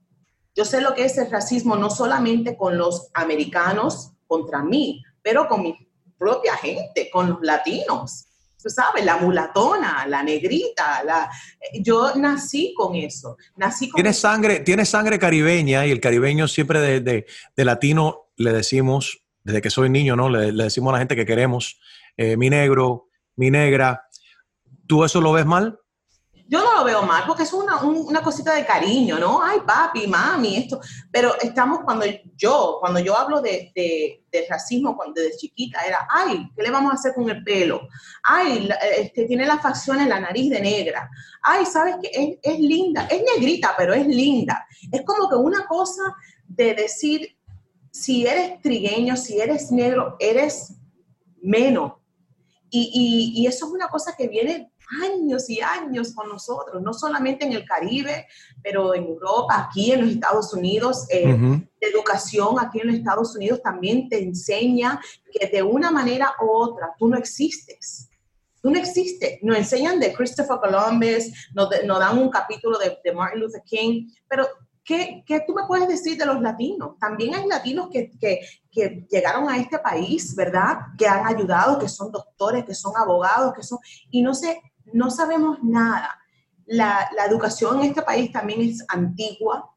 Yo 0.54 0.66
sé 0.66 0.82
lo 0.82 0.94
que 0.94 1.06
es 1.06 1.18
el 1.18 1.32
racismo 1.32 1.76
no 1.76 1.90
solamente 1.90 2.56
con 2.56 2.78
los 2.78 3.10
americanos 3.14 4.12
contra 4.28 4.62
mí, 4.62 5.04
pero 5.22 5.48
con 5.48 5.64
mi 5.64 5.76
propia 6.18 6.56
gente, 6.56 7.10
con 7.10 7.30
los 7.30 7.40
latinos. 7.42 8.28
Tú 8.62 8.70
sabes, 8.70 9.04
la 9.04 9.18
mulatona, 9.18 10.06
la 10.08 10.22
negrita, 10.22 11.04
la... 11.04 11.32
yo 11.82 12.14
nací 12.16 12.74
con 12.78 12.96
eso. 12.96 13.38
Nací 13.56 13.90
con 13.90 13.98
tienes 13.98 14.20
sangre, 14.20 14.60
tienes 14.60 14.90
sangre 14.90 15.18
caribeña 15.18 15.86
y 15.86 15.92
el 15.92 16.00
caribeño 16.00 16.48
siempre 16.48 16.80
de, 16.80 17.26
de, 17.56 17.66
latino 17.66 18.30
le 18.36 18.54
decimos, 18.54 19.24
desde 19.44 19.62
que 19.62 19.70
soy 19.70 19.90
niño, 19.90 20.16
¿no? 20.16 20.30
Le, 20.30 20.52
decimos 20.52 20.92
a 20.92 20.94
la 20.94 21.00
gente 21.00 21.16
que 21.16 21.26
queremos, 21.26 21.80
eh, 22.18 22.38
mi 22.38 22.50
negro, 22.50 23.10
mi 23.36 23.50
negra. 23.50 24.08
¿Tú 24.88 25.04
eso 25.04 25.22
lo 25.22 25.32
ves 25.32 25.46
mal? 25.46 25.78
Yo 26.52 26.62
no 26.62 26.76
lo 26.76 26.84
veo 26.84 27.04
mal 27.04 27.24
porque 27.26 27.44
es 27.44 27.54
una, 27.54 27.82
una, 27.82 28.22
cosita 28.22 28.54
de 28.54 28.66
cariño, 28.66 29.18
¿no? 29.18 29.42
Ay, 29.42 29.60
papi, 29.66 30.06
mami, 30.06 30.58
esto. 30.58 30.82
Pero 31.10 31.34
estamos 31.40 31.80
cuando 31.86 32.06
yo, 32.36 32.76
cuando 32.82 33.00
yo 33.00 33.18
hablo 33.18 33.42
de, 33.42 33.72
de, 33.74 34.46
racismo 34.50 34.98
cuando 34.98 35.22
desde 35.22 35.38
chiquita, 35.38 35.80
era, 35.82 36.06
ay, 36.10 36.50
¿qué 36.54 36.64
le 36.64 36.72
vamos 36.72 36.92
a 36.92 36.96
hacer 36.96 37.14
con 37.14 37.30
el 37.30 37.42
pelo? 37.42 37.88
Ay, 38.24 38.68
este, 38.98 39.28
tiene 39.28 39.46
la 39.46 39.60
facción 39.60 40.02
en 40.02 40.10
la 40.10 40.20
nariz 40.20 40.50
de 40.50 40.60
negra. 40.60 41.10
Ay, 41.42 41.66
¿sabes 41.66 41.96
qué? 42.02 42.10
Es, 42.12 42.54
es 42.54 42.60
linda. 42.60 43.08
Es 43.10 43.24
negrita, 43.34 43.74
pero 43.78 43.94
es 43.94 44.06
linda. 44.06 44.66
Es 44.92 45.04
como 45.06 45.30
que 45.30 45.36
una 45.38 45.66
cosa 45.68 46.02
de 46.48 46.74
decir, 46.74 47.38
si 47.92 48.26
eres 48.26 48.62
trigueño, 48.62 49.16
si 49.18 49.40
eres 49.40 49.72
negro, 49.72 50.16
eres 50.20 50.74
menos. 51.42 51.94
Y, 52.70 53.34
y, 53.36 53.42
y, 53.42 53.48
eso 53.48 53.66
es 53.66 53.72
una 53.74 53.90
cosa 53.90 54.16
que 54.18 54.30
viene 54.30 54.72
años 55.04 55.50
y 55.50 55.62
años 55.62 56.14
con 56.14 56.30
nosotros, 56.30 56.82
no 56.82 56.94
solamente 56.94 57.46
en 57.46 57.54
el 57.54 57.66
Caribe, 57.66 58.28
pero 58.62 58.94
en 58.94 59.04
Europa, 59.04 59.68
aquí 59.68 59.92
en 59.92 60.02
los 60.02 60.10
Estados 60.12 60.54
Unidos. 60.54 61.06
Eh, 61.10 61.62
educación 61.80 62.58
aquí 62.60 62.80
en 62.80 62.88
los 62.88 62.96
Estados 62.98 63.36
Unidos 63.36 63.62
también 63.64 64.08
te 64.08 64.22
enseña 64.22 65.02
que 65.32 65.48
de 65.48 65.64
una 65.64 65.92
manera 65.92 66.34
u 66.42 66.50
otra 66.50 66.94
tú 66.98 67.08
no 67.08 67.18
existes. 67.18 68.10
Tú 68.62 68.70
no 68.70 68.78
existes. 68.78 69.40
Nos 69.42 69.58
enseñan 69.58 70.00
de 70.00 70.14
Christopher 70.14 70.58
Columbus, 70.62 71.50
nos, 71.56 71.70
dan 71.70 72.18
un 72.20 72.30
capítulo 72.30 72.78
de, 72.78 73.14
Martin 73.14 73.42
Luther 73.42 73.64
King, 73.64 74.10
pero 74.28 74.48
¿Qué, 74.84 75.24
¿qué, 75.26 75.44
tú 75.46 75.54
me 75.54 75.66
puedes 75.68 75.88
decir 75.88 76.18
de 76.18 76.26
los 76.26 76.42
latinos? 76.42 76.98
También 77.00 77.36
hay 77.36 77.48
latinos 77.48 77.90
que, 77.92 78.12
que, 78.20 78.40
que, 78.72 79.06
llegaron 79.10 79.48
a 79.50 79.58
este 79.58 79.78
país, 79.78 80.36
¿verdad? 80.36 80.78
Que 80.98 81.08
han 81.08 81.28
ayudado, 81.28 81.78
que 81.78 81.88
son 81.88 82.12
doctores, 82.12 82.66
que 82.66 82.74
son 82.74 82.94
abogados, 82.98 83.54
que 83.54 83.64
son... 83.64 83.78
Y 84.10 84.22
no 84.22 84.34
sé, 84.34 84.60
no 84.94 85.10
sabemos 85.12 85.60
nada. 85.64 86.18
La, 86.66 87.10
educación 87.28 87.80
en 87.80 87.90
este 87.90 88.02
país 88.02 88.32
también 88.32 88.62
es 88.62 88.84
antigua, 88.88 89.70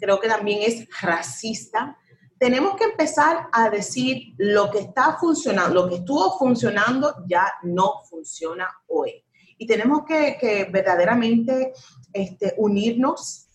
creo 0.00 0.20
que 0.20 0.28
también 0.28 0.60
es 0.62 0.88
racista. 1.00 1.96
Tenemos 2.38 2.76
que 2.76 2.84
empezar 2.84 3.48
a 3.52 3.68
decir 3.68 4.34
lo 4.38 4.70
que 4.70 4.78
está 4.78 5.16
funcionando, 5.18 5.82
lo 5.82 5.88
que 5.88 5.96
estuvo 5.96 6.38
funcionando 6.38 7.14
ya 7.26 7.52
no 7.62 8.02
funciona 8.08 8.68
hoy. 8.86 9.24
Y 9.58 9.66
tenemos 9.66 10.04
que, 10.06 10.68
verdaderamente 10.72 11.72
este, 12.12 12.54
unirnos. 12.58 13.47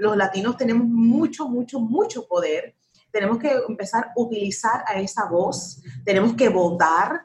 Los 0.00 0.16
latinos 0.16 0.56
tenemos 0.56 0.86
mucho, 0.86 1.48
mucho, 1.48 1.78
mucho 1.78 2.26
poder. 2.26 2.74
Tenemos 3.12 3.38
que 3.38 3.52
empezar 3.68 4.06
a 4.06 4.12
utilizar 4.16 4.84
a 4.86 5.00
esa 5.00 5.26
voz. 5.26 5.80
Tenemos 6.04 6.34
que 6.34 6.48
votar 6.48 7.22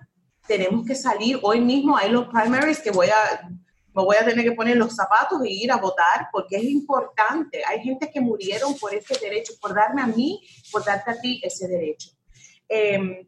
tenemos 0.48 0.86
que 0.86 0.96
salir 0.96 1.40
hoy 1.42 1.60
mismo, 1.60 1.98
hay 1.98 2.12
los 2.12 2.28
primaries 2.28 2.80
que 2.80 2.92
voy 2.92 3.08
a, 3.08 3.48
me 3.50 4.04
voy 4.04 4.16
a 4.20 4.26
tener 4.26 4.44
que 4.44 4.52
poner 4.52 4.78
los 4.78 4.96
zapatos 4.96 5.42
e 5.44 5.50
ir 5.50 5.72
a 5.72 5.78
votar 5.78 6.28
porque 6.32 6.58
es 6.58 6.64
importante. 6.66 7.64
Hay 7.66 7.82
gente 7.82 8.10
que 8.12 8.22
murieron 8.22 8.76
por 8.76 8.94
ese 8.94 9.18
derecho, 9.20 9.54
por 9.60 9.74
darme 9.74 10.02
a 10.02 10.08
mí, 10.08 10.42
por 10.72 10.84
darte 10.84 11.12
a 11.12 11.20
ti 11.20 11.42
ese 11.44 11.68
derecho. 11.68 12.12
Em, 12.68 13.26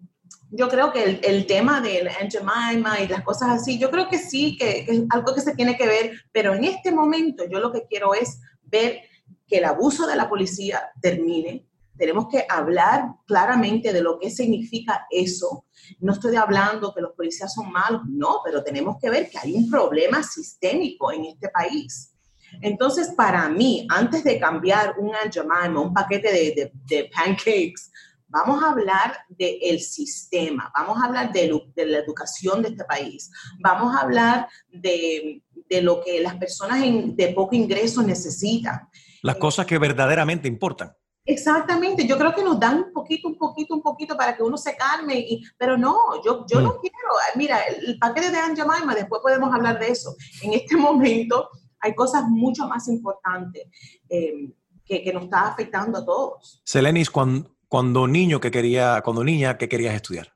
yo 0.49 0.69
creo 0.69 0.91
que 0.91 1.19
el, 1.23 1.45
tema 1.45 1.81
del 1.81 2.07
Aunt 2.07 2.33
y 2.33 3.07
las 3.07 3.23
cosas 3.23 3.49
así, 3.49 3.77
yo 3.77 3.89
creo 3.91 4.07
que 4.07 4.17
sí, 4.17 4.57
que, 4.57 4.85
que, 4.85 4.91
es 4.91 5.01
algo 5.09 5.33
que 5.33 5.41
se 5.41 5.55
tiene 5.55 5.77
que 5.77 5.87
ver, 5.87 6.11
pero 6.31 6.53
en 6.53 6.63
este 6.63 6.91
momento 6.91 7.43
yo 7.49 7.59
lo 7.59 7.71
que 7.71 7.85
quiero 7.85 8.13
es 8.13 8.39
ver 8.63 9.01
que 9.47 9.57
el 9.57 9.65
abuso 9.65 10.05
de 10.05 10.15
la 10.15 10.29
policía 10.29 10.91
termine, 11.01 11.65
tenemos 11.97 12.27
que 12.27 12.45
hablar 12.47 13.15
claramente 13.25 13.91
de 13.91 14.01
lo 14.01 14.19
que 14.19 14.29
significa 14.29 15.07
eso. 15.09 15.65
No 15.99 16.13
estoy 16.13 16.35
hablando 16.35 16.93
que 16.93 17.01
los 17.01 17.13
policías 17.13 17.53
son 17.53 17.71
malos, 17.71 18.01
no, 18.07 18.41
pero 18.43 18.63
tenemos 18.63 18.97
que 19.01 19.09
ver 19.09 19.29
que 19.29 19.39
hay 19.39 19.53
un 19.53 19.69
problema 19.69 20.21
sistémico 20.21 21.11
en 21.11 21.25
este 21.25 21.49
país. 21.49 22.13
Entonces, 22.61 23.09
para 23.09 23.49
mí, 23.49 23.87
antes 23.89 24.23
de 24.23 24.39
cambiar 24.39 24.95
un 24.99 25.11
Aunt 25.15 25.77
un 25.77 25.93
paquete 25.93 26.31
de, 26.31 26.71
de, 26.85 27.09
pancakes, 27.13 27.91
vamos 28.27 28.63
a 28.63 28.71
hablar 28.71 29.17
del 29.29 29.79
sistema, 29.79 30.71
vamos 30.73 30.97
a 31.01 31.07
hablar 31.07 31.31
de, 31.33 31.51
de, 31.75 31.85
la 31.85 31.97
educación 31.99 32.61
de 32.61 32.69
este 32.69 32.85
país, 32.85 33.31
vamos 33.59 33.95
a 33.95 34.01
hablar 34.01 34.47
de, 34.69 35.41
de 35.69 35.81
lo 35.81 36.01
que 36.01 36.21
las 36.21 36.35
personas 36.35 36.79
de 36.81 37.33
poco 37.35 37.55
ingreso 37.55 38.01
necesitan. 38.01 38.87
Las 39.21 39.37
cosas 39.37 39.65
que 39.65 39.77
verdaderamente 39.77 40.47
importan. 40.47 40.95
Exactamente, 41.27 42.07
yo 42.07 42.17
creo 42.17 42.33
que 42.33 42.41
nos 42.41 42.57
dan 42.57 42.83
un 42.83 42.93
poquito, 42.93 43.27
un 43.27 43.37
poquito, 43.37 43.75
un 43.75 43.81
poquito 43.81 44.15
para 44.15 44.35
que 44.35 44.43
uno 44.43 44.57
se 44.57 44.77
calme, 44.77 45.19
y, 45.19 45.43
pero 45.57 45.77
no, 45.77 46.23
yo, 46.23 46.45
yo 46.49 46.61
no 46.61 46.69
mm. 46.69 46.79
quiero, 46.79 46.97
mira, 47.35 47.59
el 47.63 47.99
paquete 47.99 48.31
de 48.31 48.37
Aunt 48.37 48.57
después 48.95 49.21
podemos 49.21 49.53
hablar 49.53 49.77
de 49.77 49.89
eso. 49.89 50.15
En 50.41 50.53
este 50.53 50.77
momento 50.77 51.49
hay 51.81 51.93
cosas 51.93 52.23
mucho 52.29 52.65
más 52.69 52.87
importantes 52.87 53.63
eh, 54.07 54.53
que, 54.85 55.03
que, 55.03 55.11
nos 55.11 55.25
está 55.25 55.49
afectando 55.49 55.97
a 55.97 56.05
todos. 56.05 56.61
Selenis, 56.63 57.09
cuando, 57.09 57.57
cuando 57.67 58.07
niño 58.07 58.39
que 58.39 58.49
quería, 58.49 59.01
cuando 59.03 59.21
niña, 59.21 59.57
¿qué 59.57 59.67
querías 59.67 59.95
estudiar? 59.95 60.31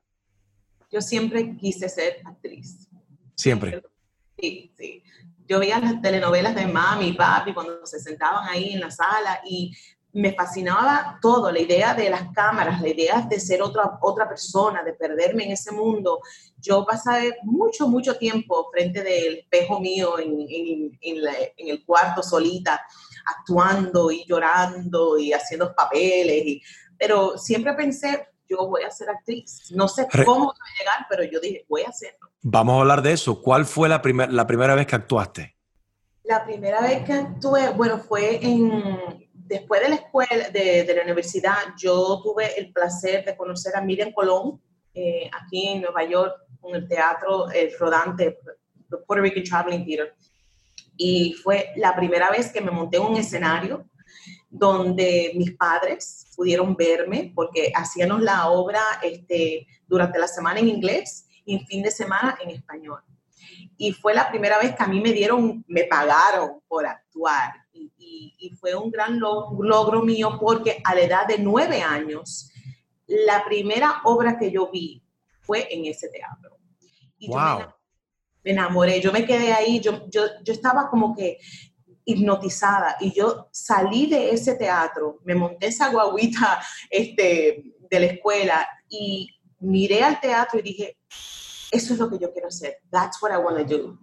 Yo 0.90 1.00
siempre 1.00 1.56
quise 1.56 1.88
ser 1.88 2.20
actriz. 2.26 2.86
Siempre. 3.34 3.82
Sí, 4.38 4.74
sí 4.76 5.01
yo 5.52 5.58
veía 5.58 5.78
las 5.78 6.00
telenovelas 6.00 6.54
de 6.54 6.66
mami 6.66 7.08
y 7.08 7.12
papi 7.12 7.52
cuando 7.52 7.84
se 7.84 8.00
sentaban 8.00 8.48
ahí 8.48 8.72
en 8.72 8.80
la 8.80 8.90
sala 8.90 9.42
y 9.44 9.70
me 10.14 10.32
fascinaba 10.32 11.18
todo, 11.20 11.52
la 11.52 11.60
idea 11.60 11.92
de 11.92 12.08
las 12.08 12.32
cámaras, 12.34 12.80
la 12.80 12.88
idea 12.88 13.20
de 13.28 13.38
ser 13.38 13.60
otra, 13.60 13.98
otra 14.00 14.26
persona, 14.26 14.82
de 14.82 14.94
perderme 14.94 15.44
en 15.44 15.52
ese 15.52 15.70
mundo. 15.72 16.20
Yo 16.56 16.86
pasé 16.86 17.36
mucho, 17.42 17.86
mucho 17.86 18.16
tiempo 18.16 18.70
frente 18.72 19.02
del 19.02 19.40
espejo 19.40 19.78
mío 19.78 20.18
en, 20.18 20.40
en, 20.40 20.98
en, 21.02 21.68
el 21.68 21.84
cuarto 21.84 22.22
solita, 22.22 22.80
actuando 23.26 24.10
y 24.10 24.24
llorando 24.26 25.18
y 25.18 25.34
haciendo 25.34 25.74
papeles, 25.74 26.46
y, 26.46 26.62
pero 26.98 27.36
siempre 27.36 27.74
pensé, 27.74 28.26
yo 28.52 28.68
voy 28.68 28.82
a 28.82 28.90
ser 28.90 29.10
actriz. 29.10 29.70
No 29.70 29.88
sé 29.88 30.06
cómo 30.24 30.46
voy 30.46 30.54
a 30.54 30.78
llegar, 30.78 31.06
pero 31.08 31.24
yo 31.24 31.40
dije, 31.40 31.64
voy 31.68 31.82
a 31.82 31.88
hacerlo. 31.88 32.30
Vamos 32.42 32.76
a 32.76 32.80
hablar 32.80 33.02
de 33.02 33.12
eso. 33.12 33.40
¿Cuál 33.40 33.64
fue 33.64 33.88
la, 33.88 34.00
primer, 34.02 34.32
la 34.32 34.46
primera 34.46 34.74
vez 34.74 34.86
que 34.86 34.96
actuaste? 34.96 35.56
La 36.24 36.44
primera 36.44 36.80
vez 36.80 37.04
que 37.04 37.12
actué, 37.12 37.70
bueno, 37.70 37.98
fue 37.98 38.38
en 38.44 39.28
después 39.34 39.82
de 39.82 39.88
la 39.90 39.94
escuela, 39.96 40.48
de, 40.50 40.84
de, 40.84 40.94
la 40.94 41.02
universidad, 41.02 41.56
yo 41.76 42.20
tuve 42.22 42.58
el 42.58 42.72
placer 42.72 43.24
de 43.24 43.36
conocer 43.36 43.76
a 43.76 43.82
Miriam 43.82 44.12
Colón 44.12 44.60
eh, 44.94 45.30
aquí 45.32 45.68
en 45.68 45.82
Nueva 45.82 46.04
York, 46.04 46.34
en 46.64 46.74
el 46.74 46.88
teatro 46.88 47.50
el 47.50 47.70
Rodante, 47.78 48.38
Puerto 48.88 49.22
Rican 49.22 49.42
Traveling 49.42 49.84
Theater. 49.84 50.14
Y 50.96 51.34
fue 51.34 51.70
la 51.76 51.94
primera 51.94 52.30
vez 52.30 52.52
que 52.52 52.60
me 52.60 52.70
monté 52.70 52.98
en 52.98 53.04
un 53.04 53.16
escenario 53.16 53.86
donde 54.52 55.32
mis 55.34 55.56
padres 55.56 56.26
pudieron 56.36 56.76
verme 56.76 57.32
porque 57.34 57.72
hacíamos 57.74 58.20
la 58.20 58.50
obra 58.50 58.82
este, 59.02 59.66
durante 59.86 60.18
la 60.18 60.28
semana 60.28 60.60
en 60.60 60.68
inglés 60.68 61.26
y 61.46 61.54
en 61.54 61.66
fin 61.66 61.82
de 61.82 61.90
semana 61.90 62.36
en 62.42 62.50
español. 62.50 63.00
Y 63.78 63.92
fue 63.92 64.12
la 64.12 64.28
primera 64.28 64.58
vez 64.58 64.76
que 64.76 64.82
a 64.82 64.86
mí 64.86 65.00
me 65.00 65.12
dieron, 65.12 65.64
me 65.66 65.84
pagaron 65.84 66.60
por 66.68 66.86
actuar 66.86 67.54
y, 67.72 68.54
fue 68.60 68.74
un 68.74 68.90
gran 68.90 69.18
logro 69.18 70.02
mío 70.02 70.36
porque 70.38 70.80
a 70.84 70.94
la 70.94 71.00
edad 71.00 71.26
de 71.26 71.38
nueve 71.38 71.80
años, 71.80 72.50
la 73.06 73.44
primera 73.44 74.02
obra 74.04 74.38
que 74.38 74.50
yo 74.50 74.70
vi 74.70 75.02
fue 75.40 75.66
en 75.70 75.86
ese 75.86 76.08
teatro. 76.08 76.58
Y 77.18 77.28
wow. 77.28 77.60
yo 77.60 77.74
me, 78.44 78.50
enamoré, 78.50 79.00
yo 79.00 79.12
me 79.12 79.24
quedé 79.24 79.52
ahí, 79.52 79.80
yo, 79.80 80.08
yo, 80.10 80.22
yo 80.44 80.52
estaba 80.52 80.90
como 80.90 81.14
que 81.14 81.38
hipnotizada 82.04 82.96
y 83.00 83.12
yo 83.12 83.48
salí 83.52 84.06
de 84.06 84.30
ese 84.30 84.54
teatro, 84.54 85.20
me 85.24 85.34
monté 85.34 85.68
esa 85.68 85.90
guaguita 85.90 86.62
este, 86.90 87.64
de 87.90 88.00
la 88.00 88.06
escuela 88.06 88.68
y 88.88 89.28
miré 89.60 90.02
al 90.02 90.20
teatro 90.20 90.58
y 90.58 90.62
dije, 90.62 90.98
eso 91.70 91.94
es 91.94 91.98
lo 91.98 92.10
que 92.10 92.18
yo 92.18 92.32
quiero 92.32 92.48
hacer, 92.48 92.78
that's 92.90 93.22
what 93.22 93.32
I 93.32 93.36
want 93.36 93.58
to 93.58 93.76
do. 93.76 93.98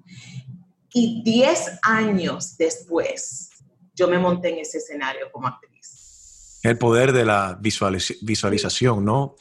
Y 0.93 1.21
diez 1.23 1.79
años 1.83 2.57
después, 2.57 3.49
yo 3.93 4.07
me 4.07 4.17
monté 4.17 4.49
en 4.49 4.59
ese 4.59 4.79
escenario 4.79 5.31
como 5.31 5.47
actriz. 5.47 6.59
El 6.63 6.77
poder 6.77 7.13
de 7.13 7.25
la 7.25 7.59
visualización, 7.61 9.05
¿no? 9.05 9.35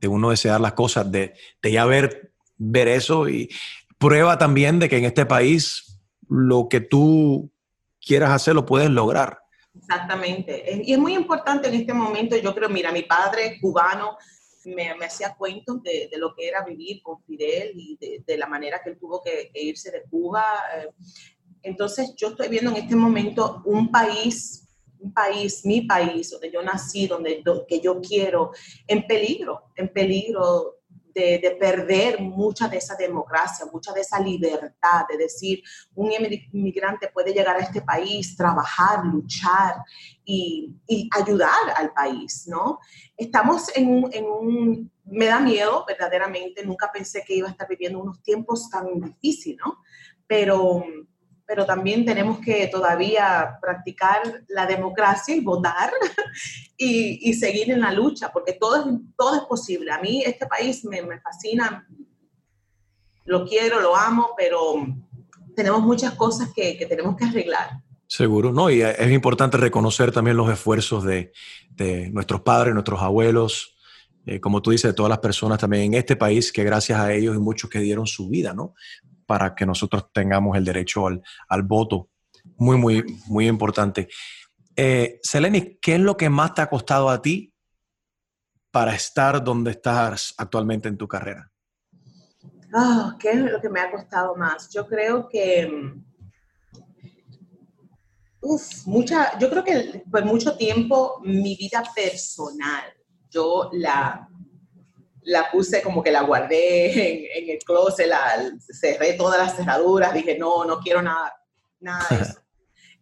De 0.00 0.08
uno 0.08 0.30
desear 0.30 0.60
las 0.60 0.72
cosas, 0.72 1.10
de, 1.10 1.34
de 1.62 1.72
ya 1.72 1.84
ver, 1.84 2.32
ver 2.56 2.88
eso 2.88 3.28
y 3.28 3.50
prueba 3.98 4.38
también 4.38 4.78
de 4.78 4.88
que 4.88 4.96
en 4.96 5.04
este 5.04 5.26
país 5.26 6.00
lo 6.28 6.68
que 6.68 6.80
tú 6.80 7.52
quieras 8.04 8.30
hacer 8.30 8.54
lo 8.54 8.66
puedes 8.66 8.90
lograr. 8.90 9.38
Exactamente. 9.76 10.82
Y 10.84 10.92
es 10.92 10.98
muy 10.98 11.14
importante 11.14 11.68
en 11.68 11.74
este 11.74 11.92
momento, 11.92 12.36
yo 12.36 12.54
creo, 12.54 12.68
mira, 12.68 12.92
mi 12.92 13.02
padre 13.02 13.58
cubano 13.60 14.16
me, 14.66 14.90
hacía 15.04 15.34
cuentos 15.34 15.82
de, 15.82 16.10
lo 16.16 16.34
que 16.34 16.48
era 16.48 16.64
vivir 16.64 17.02
con 17.02 17.22
Fidel 17.24 17.72
y 17.74 17.96
de, 18.00 18.22
de 18.26 18.38
la 18.38 18.46
manera 18.46 18.80
que 18.82 18.90
él 18.90 18.98
tuvo 18.98 19.22
que, 19.22 19.50
que 19.52 19.62
irse 19.62 19.90
de 19.90 20.02
Cuba. 20.08 20.44
Eh, 20.76 20.88
entonces 21.62 22.14
yo 22.16 22.28
estoy 22.28 22.48
viendo 22.48 22.70
en 22.70 22.76
este 22.76 22.96
momento 22.96 23.62
un 23.64 23.90
país, 23.90 24.68
un 24.98 25.12
país, 25.12 25.64
mi 25.64 25.82
país, 25.82 26.30
donde 26.30 26.50
yo 26.50 26.62
nací, 26.62 27.06
donde 27.06 27.42
que 27.68 27.80
yo 27.80 28.00
quiero, 28.00 28.52
en 28.86 29.06
peligro, 29.06 29.70
en 29.76 29.88
peligro 29.88 30.73
de, 31.14 31.38
de, 31.38 31.56
perder 31.58 32.20
mucha 32.20 32.68
de 32.68 32.78
esa 32.78 32.94
democracia, 32.96 33.66
mucha 33.72 33.92
de 33.92 34.00
esa 34.00 34.18
libertad, 34.18 35.04
de 35.08 35.16
decir, 35.16 35.62
un 35.94 36.10
inmigrante 36.12 37.08
puede 37.08 37.32
llegar 37.32 37.56
a 37.56 37.60
este 37.60 37.82
país, 37.82 38.36
trabajar, 38.36 39.04
luchar 39.04 39.76
y, 40.24 40.74
y 40.86 41.08
ayudar 41.12 41.74
al 41.76 41.92
país, 41.92 42.46
¿no? 42.48 42.80
Estamos 43.16 43.74
en 43.76 43.88
un, 43.88 44.10
en 44.12 44.24
un, 44.24 44.92
me 45.04 45.26
da 45.26 45.40
miedo, 45.40 45.84
verdaderamente, 45.86 46.64
nunca 46.64 46.90
pensé 46.92 47.22
que 47.26 47.36
iba 47.36 47.48
a 47.48 47.52
estar 47.52 47.68
viviendo 47.68 48.00
unos 48.00 48.22
tiempos 48.22 48.68
tan 48.70 49.00
difíciles, 49.00 49.58
¿no? 49.64 49.78
Pero 50.26 50.82
pero 51.46 51.66
también 51.66 52.04
tenemos 52.04 52.38
que 52.38 52.66
todavía 52.68 53.58
practicar 53.60 54.44
la 54.48 54.66
democracia 54.66 55.34
y 55.34 55.40
votar 55.40 55.90
y, 56.76 57.32
seguir 57.34 57.70
en 57.70 57.80
la 57.80 57.92
lucha, 57.92 58.32
porque 58.32 58.54
todo 58.54 58.76
es, 58.76 58.84
todo 59.16 59.48
posible. 59.48 59.90
A 59.92 60.00
mí 60.00 60.22
este 60.24 60.46
país 60.46 60.84
me, 60.84 61.02
me 61.02 61.20
fascina, 61.20 61.86
lo 63.24 63.46
quiero, 63.46 63.80
lo 63.80 63.96
amo, 63.96 64.30
pero 64.36 64.86
tenemos 65.54 65.82
muchas 65.82 66.14
cosas 66.14 66.50
que, 66.54 66.76
que, 66.76 66.86
tenemos 66.86 67.16
que 67.16 67.24
arreglar. 67.24 67.80
Seguro, 68.06 68.52
¿no? 68.52 68.70
Y 68.70 68.82
es 68.82 69.10
importante 69.10 69.56
reconocer 69.56 70.12
también 70.12 70.36
los 70.36 70.50
esfuerzos 70.50 71.04
de, 71.04 71.32
de 71.70 72.10
nuestros 72.10 72.42
padres, 72.42 72.74
nuestros 72.74 73.00
abuelos, 73.02 73.74
eh, 74.26 74.40
como 74.40 74.62
tú 74.62 74.70
dices, 74.70 74.90
de 74.90 74.94
todas 74.94 75.10
las 75.10 75.18
personas 75.18 75.58
también 75.58 75.84
en 75.84 75.94
este 75.94 76.16
país, 76.16 76.52
que 76.52 76.64
gracias 76.64 76.98
a 76.98 77.12
ellos 77.12 77.36
y 77.36 77.38
muchos 77.38 77.68
que 77.68 77.80
dieron 77.80 78.06
su 78.06 78.28
vida, 78.28 78.54
¿no? 78.54 78.74
Para 79.26 79.54
que 79.54 79.66
nosotros 79.66 80.10
tengamos 80.12 80.56
el 80.56 80.64
derecho 80.64 81.06
al, 81.06 81.22
al 81.48 81.62
voto. 81.62 82.10
Muy, 82.56 82.76
muy, 82.76 83.04
muy 83.26 83.46
importante. 83.46 84.08
Eh, 84.76 85.20
Seleni, 85.22 85.78
¿qué 85.80 85.94
es 85.94 86.00
lo 86.00 86.16
que 86.16 86.28
más 86.28 86.54
te 86.54 86.62
ha 86.62 86.68
costado 86.68 87.08
a 87.08 87.22
ti 87.22 87.52
para 88.70 88.94
estar 88.94 89.42
donde 89.42 89.70
estás 89.70 90.34
actualmente 90.36 90.88
en 90.88 90.96
tu 90.96 91.06
carrera? 91.06 91.50
Oh, 92.74 93.12
¿Qué 93.20 93.30
es 93.30 93.36
lo 93.36 93.60
que 93.60 93.68
me 93.68 93.80
ha 93.80 93.90
costado 93.90 94.34
más? 94.34 94.68
Yo 94.70 94.86
creo 94.86 95.28
que... 95.28 95.94
Uf, 98.40 98.86
mucha, 98.86 99.38
yo 99.38 99.48
creo 99.48 99.64
que 99.64 100.02
por 100.10 100.24
mucho 100.24 100.56
tiempo 100.56 101.20
mi 101.22 101.56
vida 101.56 101.82
personal, 101.94 102.82
yo 103.30 103.70
la, 103.72 104.28
la 105.24 105.50
puse 105.50 105.82
como 105.82 106.02
que 106.02 106.12
la 106.12 106.22
guardé 106.22 107.38
en, 107.38 107.50
el 107.50 107.58
closet, 107.58 108.06
la, 108.06 108.52
cerré 108.58 109.14
todas 109.14 109.38
las 109.38 109.56
cerraduras, 109.56 110.12
dije, 110.12 110.38
no, 110.38 110.64
no 110.64 110.78
quiero 110.80 111.02
nada, 111.02 111.34
nada 111.80 112.06
de 112.10 112.16
eso. 112.22 112.40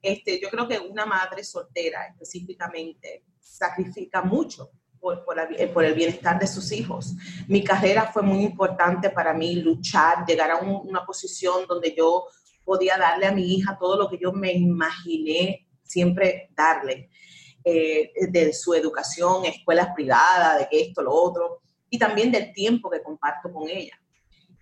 Este, 0.04 0.40
yo 0.40 0.50
creo 0.50 0.66
que 0.66 0.80
una 0.80 1.06
madre 1.06 1.44
soltera 1.44 2.08
específicamente 2.08 3.24
sacrifica 3.38 4.20
mucho 4.20 4.72
por, 4.98 5.24
por, 5.24 5.36
por, 5.72 5.84
el 5.84 5.94
bienestar 5.94 6.40
de 6.40 6.48
sus 6.48 6.72
hijos. 6.72 7.12
Mi 7.46 7.62
carrera 7.62 8.10
fue 8.12 8.22
muy 8.22 8.42
importante 8.42 9.10
para 9.10 9.32
mí, 9.32 9.54
luchar, 9.54 10.26
llegar 10.26 10.50
a 10.50 10.56
una 10.56 11.06
posición 11.06 11.66
donde 11.68 11.94
yo 11.96 12.26
podía 12.64 12.96
darle 12.96 13.26
a 13.26 13.32
mi 13.32 13.54
hija 13.54 13.78
todo 13.78 13.96
lo 13.96 14.10
que 14.10 14.18
yo 14.18 14.32
me 14.32 14.52
imaginé 14.52 15.68
siempre 15.84 16.50
darle, 16.56 17.08
eh, 17.62 18.10
de 18.28 18.52
su 18.52 18.74
educación, 18.74 19.44
escuelas 19.44 19.90
privadas, 19.94 20.58
de 20.58 20.68
que 20.68 20.80
esto, 20.80 21.00
lo 21.00 21.12
otro 21.12 21.62
y 21.92 21.98
también 21.98 22.32
del 22.32 22.54
tiempo 22.54 22.88
que 22.88 23.02
comparto 23.02 23.52
con 23.52 23.68
ella. 23.68 23.92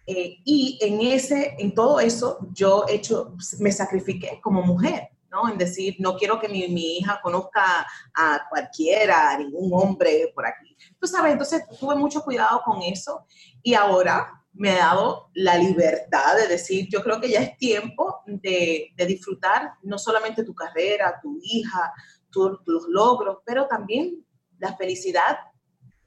Eh, 0.04 0.38
y 0.44 0.78
en, 0.82 1.00
ese, 1.00 1.54
en 1.60 1.72
todo 1.72 2.00
eso 2.00 2.40
yo 2.52 2.84
hecho, 2.88 3.36
me 3.60 3.70
sacrifiqué 3.70 4.40
como 4.42 4.62
mujer, 4.62 5.10
¿no? 5.30 5.48
En 5.48 5.56
decir, 5.56 5.94
no 6.00 6.16
quiero 6.16 6.40
que 6.40 6.48
mi, 6.48 6.66
mi, 6.66 6.98
hija 6.98 7.20
conozca 7.22 7.86
a 8.12 8.48
cualquiera, 8.50 9.38
ningún 9.38 9.70
hombre 9.72 10.32
por 10.34 10.44
aquí. 10.44 10.76
Tú 10.98 11.06
sabes, 11.06 11.30
entonces 11.30 11.62
tuve 11.78 11.94
mucho 11.94 12.22
cuidado 12.22 12.62
con 12.64 12.82
eso 12.82 13.24
y 13.62 13.74
ahora 13.74 14.42
me 14.52 14.70
ha 14.70 14.86
dado 14.86 15.30
la 15.34 15.56
libertad 15.56 16.34
de 16.36 16.48
decir, 16.48 16.88
yo 16.90 17.00
creo 17.04 17.20
que 17.20 17.30
ya 17.30 17.42
es 17.42 17.56
tiempo 17.56 18.22
de, 18.26 18.88
de 18.96 19.06
disfrutar 19.06 19.74
no 19.84 19.98
solamente 19.98 20.42
tu 20.42 20.52
carrera, 20.52 21.20
tu 21.22 21.38
hija, 21.40 21.92
tus 22.28 22.58
logros, 22.88 23.38
pero 23.46 23.68
también 23.68 24.26
la 24.58 24.76
felicidad 24.76 25.38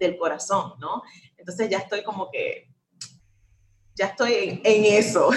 del 0.05 0.17
corazón, 0.17 0.73
¿no? 0.79 1.03
Entonces 1.37 1.69
ya 1.69 1.79
estoy 1.79 2.03
como 2.03 2.29
que, 2.31 2.69
ya 3.95 4.07
estoy 4.07 4.61
en, 4.63 4.85
eso. 4.85 5.29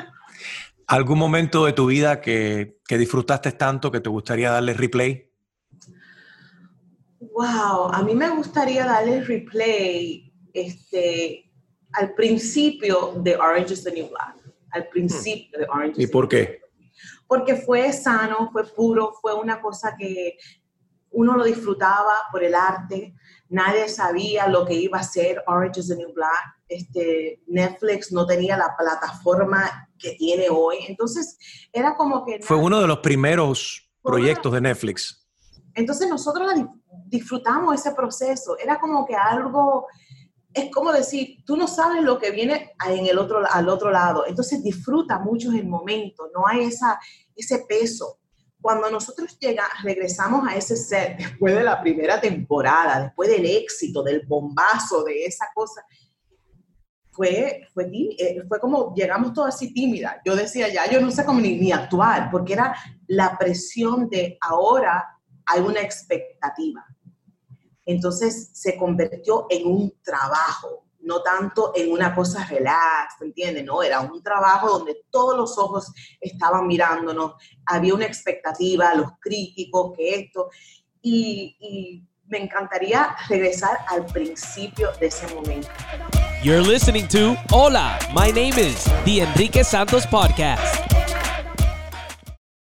¿Algún 0.86 1.18
momento 1.18 1.64
de 1.64 1.72
tu 1.72 1.86
vida 1.86 2.20
que, 2.20 2.78
que, 2.86 2.98
disfrutaste 2.98 3.52
tanto 3.52 3.90
que 3.90 4.00
te 4.00 4.10
gustaría 4.10 4.50
darle 4.50 4.74
replay? 4.74 5.30
Wow, 7.18 7.90
a 7.92 8.02
mí 8.02 8.14
me 8.14 8.30
gustaría 8.30 8.84
darle 8.84 9.22
replay 9.22 10.32
este, 10.52 11.50
al 11.92 12.14
principio 12.14 13.14
de 13.16 13.36
Orange 13.36 13.74
is 13.74 13.84
the 13.84 13.90
New 13.90 14.08
Black. 14.08 14.36
Al 14.70 14.88
principio 14.88 15.58
de 15.58 15.66
Orange 15.66 16.02
is 16.02 16.08
¿Y 16.08 16.12
por 16.12 16.28
qué? 16.28 16.60
Porque 17.26 17.56
fue 17.56 17.92
sano, 17.92 18.50
fue 18.52 18.64
puro, 18.64 19.14
fue 19.20 19.34
una 19.34 19.60
cosa 19.60 19.96
que 19.98 20.36
uno 21.10 21.36
lo 21.36 21.44
disfrutaba 21.44 22.14
por 22.30 22.42
el 22.44 22.54
arte, 22.54 23.14
nadie 23.48 23.88
sabía 23.88 24.48
lo 24.48 24.64
que 24.64 24.74
iba 24.74 24.98
a 24.98 25.02
ser 25.02 25.42
Orange 25.46 25.80
is 25.80 25.88
the 25.88 25.96
New 25.96 26.12
Black, 26.12 26.60
este, 26.68 27.42
Netflix 27.46 28.12
no 28.12 28.26
tenía 28.26 28.56
la 28.56 28.74
plataforma 28.76 29.88
que 29.98 30.12
tiene 30.12 30.48
hoy. 30.50 30.78
Entonces, 30.88 31.38
era 31.72 31.94
como 31.94 32.24
que... 32.24 32.40
Fue 32.42 32.56
uno 32.56 32.80
de 32.80 32.86
los 32.86 32.98
primeros 32.98 33.90
proyectos 34.02 34.52
de 34.52 34.60
Netflix. 34.60 35.26
Entonces, 35.74 36.08
nosotros 36.08 36.52
disfrutamos 37.06 37.74
ese 37.74 37.92
proceso. 37.92 38.56
Era 38.58 38.78
como 38.78 39.06
que 39.06 39.14
algo 39.14 39.86
es 40.54 40.70
como 40.70 40.92
decir, 40.92 41.38
tú 41.44 41.56
no 41.56 41.66
sabes 41.66 42.02
lo 42.02 42.18
que 42.18 42.30
viene 42.30 42.72
en 42.86 43.06
el 43.06 43.18
otro, 43.18 43.42
al 43.50 43.68
otro 43.68 43.90
lado, 43.90 44.24
entonces 44.26 44.62
disfruta 44.62 45.18
mucho 45.18 45.50
el 45.50 45.66
momento, 45.66 46.30
no 46.32 46.46
hay 46.46 46.66
esa, 46.66 47.00
ese 47.34 47.64
peso. 47.68 48.20
Cuando 48.64 48.90
nosotros 48.90 49.38
llega, 49.38 49.64
regresamos 49.82 50.48
a 50.48 50.56
ese 50.56 50.74
set 50.74 51.18
después 51.18 51.54
de 51.54 51.62
la 51.62 51.82
primera 51.82 52.18
temporada, 52.18 53.02
después 53.02 53.28
del 53.28 53.44
éxito, 53.44 54.02
del 54.02 54.24
bombazo, 54.26 55.04
de 55.04 55.26
esa 55.26 55.48
cosa, 55.54 55.84
fue, 57.10 57.68
fue, 57.74 57.84
eh, 58.18 58.42
fue 58.48 58.58
como 58.58 58.94
llegamos 58.94 59.34
todos 59.34 59.48
así 59.54 59.74
tímida. 59.74 60.22
Yo 60.24 60.34
decía, 60.34 60.72
ya 60.72 60.90
yo 60.90 61.02
no 61.02 61.10
sé 61.10 61.26
cómo 61.26 61.40
ni, 61.40 61.56
ni 61.56 61.72
actuar, 61.72 62.30
porque 62.30 62.54
era 62.54 62.74
la 63.06 63.36
presión 63.36 64.08
de 64.08 64.38
ahora 64.40 65.20
hay 65.44 65.60
una 65.60 65.82
expectativa 65.82 66.86
entonces 67.86 68.50
se 68.52 68.76
convirtió 68.76 69.46
en 69.50 69.66
un 69.66 69.94
trabajo, 70.02 70.83
no 71.04 71.22
tanto 71.22 71.72
en 71.74 71.92
una 71.92 72.14
cosa 72.14 72.44
relax, 72.46 73.20
¿entiendes? 73.20 73.64
No, 73.64 73.82
era 73.82 74.00
un 74.00 74.22
trabajo 74.22 74.78
donde 74.78 75.04
todos 75.10 75.36
los 75.36 75.56
ojos 75.58 75.92
estaban 76.20 76.66
mirándonos, 76.66 77.34
había 77.66 77.94
una 77.94 78.06
expectativa, 78.06 78.94
los 78.94 79.12
críticos, 79.20 79.92
que 79.96 80.14
esto, 80.16 80.48
y, 81.02 82.02
me 82.26 82.38
encantaría 82.38 83.14
regresar 83.28 83.76
al 83.86 84.06
principio 84.06 84.90
de 84.98 85.06
ese 85.08 85.26
momento. 85.34 85.68
You're 86.42 86.62
listening 86.62 87.06
to 87.08 87.36
Hola, 87.52 87.98
my 88.14 88.32
name 88.32 88.58
is 88.58 88.84
The 89.04 89.20
Enrique 89.20 89.62
Santos 89.62 90.06
Podcast. 90.06 90.82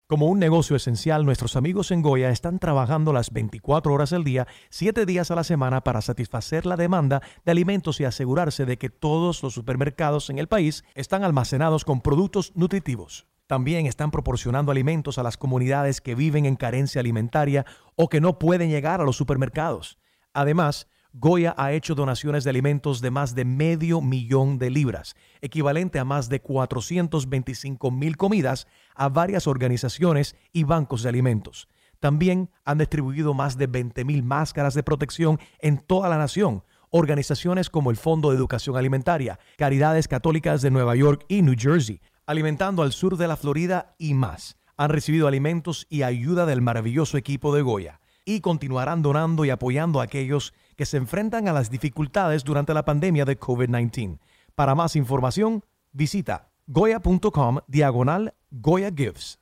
Como 0.10 0.26
un 0.26 0.40
negocio 0.40 0.76
esencial, 0.76 1.24
nuestros 1.24 1.56
amigos 1.56 1.92
en 1.92 2.02
Goya 2.02 2.32
están 2.32 2.58
trabajando 2.58 3.14
las 3.14 3.32
24 3.32 3.94
horas 3.94 4.12
al 4.12 4.24
día, 4.24 4.48
7 4.72 5.06
días 5.06 5.30
a 5.30 5.36
la 5.36 5.44
semana 5.44 5.84
para 5.84 6.02
satisfacer 6.02 6.66
la 6.66 6.78
demanda 6.78 7.22
de 7.46 7.52
alimentos 7.52 8.00
y 8.00 8.06
asegurarse 8.06 8.66
de 8.66 8.80
que 8.80 8.90
todos 8.90 9.44
los 9.44 9.54
supermercados 9.54 10.32
en 10.32 10.40
el 10.40 10.48
país 10.48 10.84
están 10.96 11.24
almacenados 11.24 11.86
con 11.86 12.02
productos 12.02 12.54
nutritivos. 12.56 13.28
También 13.46 13.86
están 13.86 14.10
proporcionando 14.10 14.72
alimentos 14.72 15.20
a 15.20 15.24
las 15.24 15.38
comunidades 15.38 16.02
que 16.02 16.16
viven 16.16 16.48
en 16.48 16.56
carencia 16.56 17.02
alimentaria 17.02 17.68
o 17.96 18.10
que 18.10 18.20
no 18.20 18.40
pueden 18.40 18.72
llegar 18.72 19.02
a 19.02 19.06
los 19.06 19.16
supermercados. 19.16 20.00
Además, 20.34 20.88
Goya 21.14 21.56
ha 21.58 21.72
hecho 21.72 21.96
donaciones 21.96 22.44
de 22.44 22.52
alimentos 22.52 23.02
de 23.02 23.10
más 23.10 23.34
de 23.34 23.44
medio 23.44 24.00
millón 24.00 24.60
de 24.60 24.70
libras, 24.70 25.16
equivalente 25.42 25.98
a 25.98 26.06
más 26.06 26.30
de 26.30 26.40
425 26.40 27.90
mil 27.90 28.16
comidas 28.16 28.68
a 28.94 29.10
varias 29.10 29.48
organizaciones 29.48 30.36
y 30.54 30.66
bancos 30.66 31.02
de 31.02 31.10
alimentos. 31.10 31.68
También 32.00 32.52
han 32.64 32.78
distribuido 32.78 33.34
más 33.34 33.58
de 33.58 33.66
20 33.66 34.06
mil 34.06 34.22
máscaras 34.22 34.76
de 34.76 34.84
protección 34.84 35.40
en 35.60 35.80
toda 35.80 36.10
la 36.10 36.20
nación. 36.20 36.64
Organizaciones 36.92 37.72
como 37.72 37.90
el 37.90 37.98
Fondo 37.98 38.30
de 38.30 38.38
Educación 38.38 38.78
Alimentaria, 38.78 39.40
Caridades 39.58 40.08
Católicas 40.08 40.62
de 40.62 40.70
Nueva 40.70 40.96
York 40.96 41.26
y 41.28 41.42
New 41.42 41.56
Jersey, 41.58 42.02
alimentando 42.28 42.84
al 42.84 42.94
sur 42.94 43.18
de 43.18 43.28
la 43.28 43.36
Florida 43.36 43.96
y 43.98 44.14
más, 44.14 44.58
han 44.78 44.92
recibido 44.92 45.28
alimentos 45.28 45.88
y 45.90 46.04
ayuda 46.04 46.46
del 46.46 46.62
maravilloso 46.62 47.18
equipo 47.18 47.54
de 47.54 47.64
Goya 47.64 48.00
y 48.26 48.42
continuarán 48.42 49.02
donando 49.02 49.44
y 49.44 49.50
apoyando 49.50 50.00
a 50.00 50.04
aquellos 50.04 50.52
que 50.52 50.60
se 50.86 50.98
enfrentan 50.98 51.48
a 51.48 51.54
las 51.54 51.70
dificultades 51.70 52.44
durante 52.44 52.74
la 52.74 52.86
pandemia 52.86 53.26
de 53.26 53.40
COVID-19. 53.40 54.20
Para 54.56 54.76
más 54.76 54.96
información, 54.96 55.64
visita 55.92 56.50
goya.com 56.68 57.60
diagonal 57.68 58.34
Goya 58.52 58.92
Gives. 58.96 59.40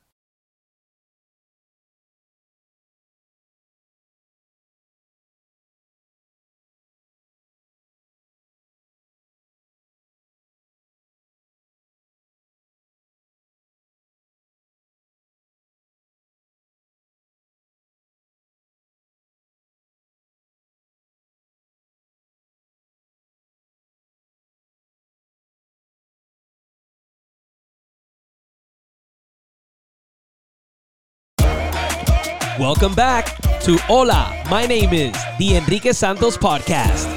Welcome 32.68 32.96
back 32.96 33.38
to 33.62 33.78
Hola, 33.88 34.44
my 34.50 34.68
name 34.68 34.92
is 34.92 35.14
The 35.38 35.56
Enrique 35.56 35.94
Santos 35.94 36.38
Podcast. 36.38 37.08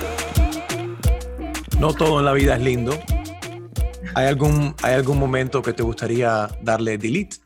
No 1.80 1.92
todo 1.92 2.20
en 2.20 2.26
la 2.26 2.32
vida 2.34 2.54
es 2.54 2.62
lindo. 2.62 2.92
¿Hay 4.14 4.28
algún, 4.28 4.76
¿Hay 4.80 4.94
algún 4.94 5.18
momento 5.18 5.60
que 5.60 5.72
te 5.72 5.82
gustaría 5.82 6.48
darle 6.62 6.98
delete 6.98 7.38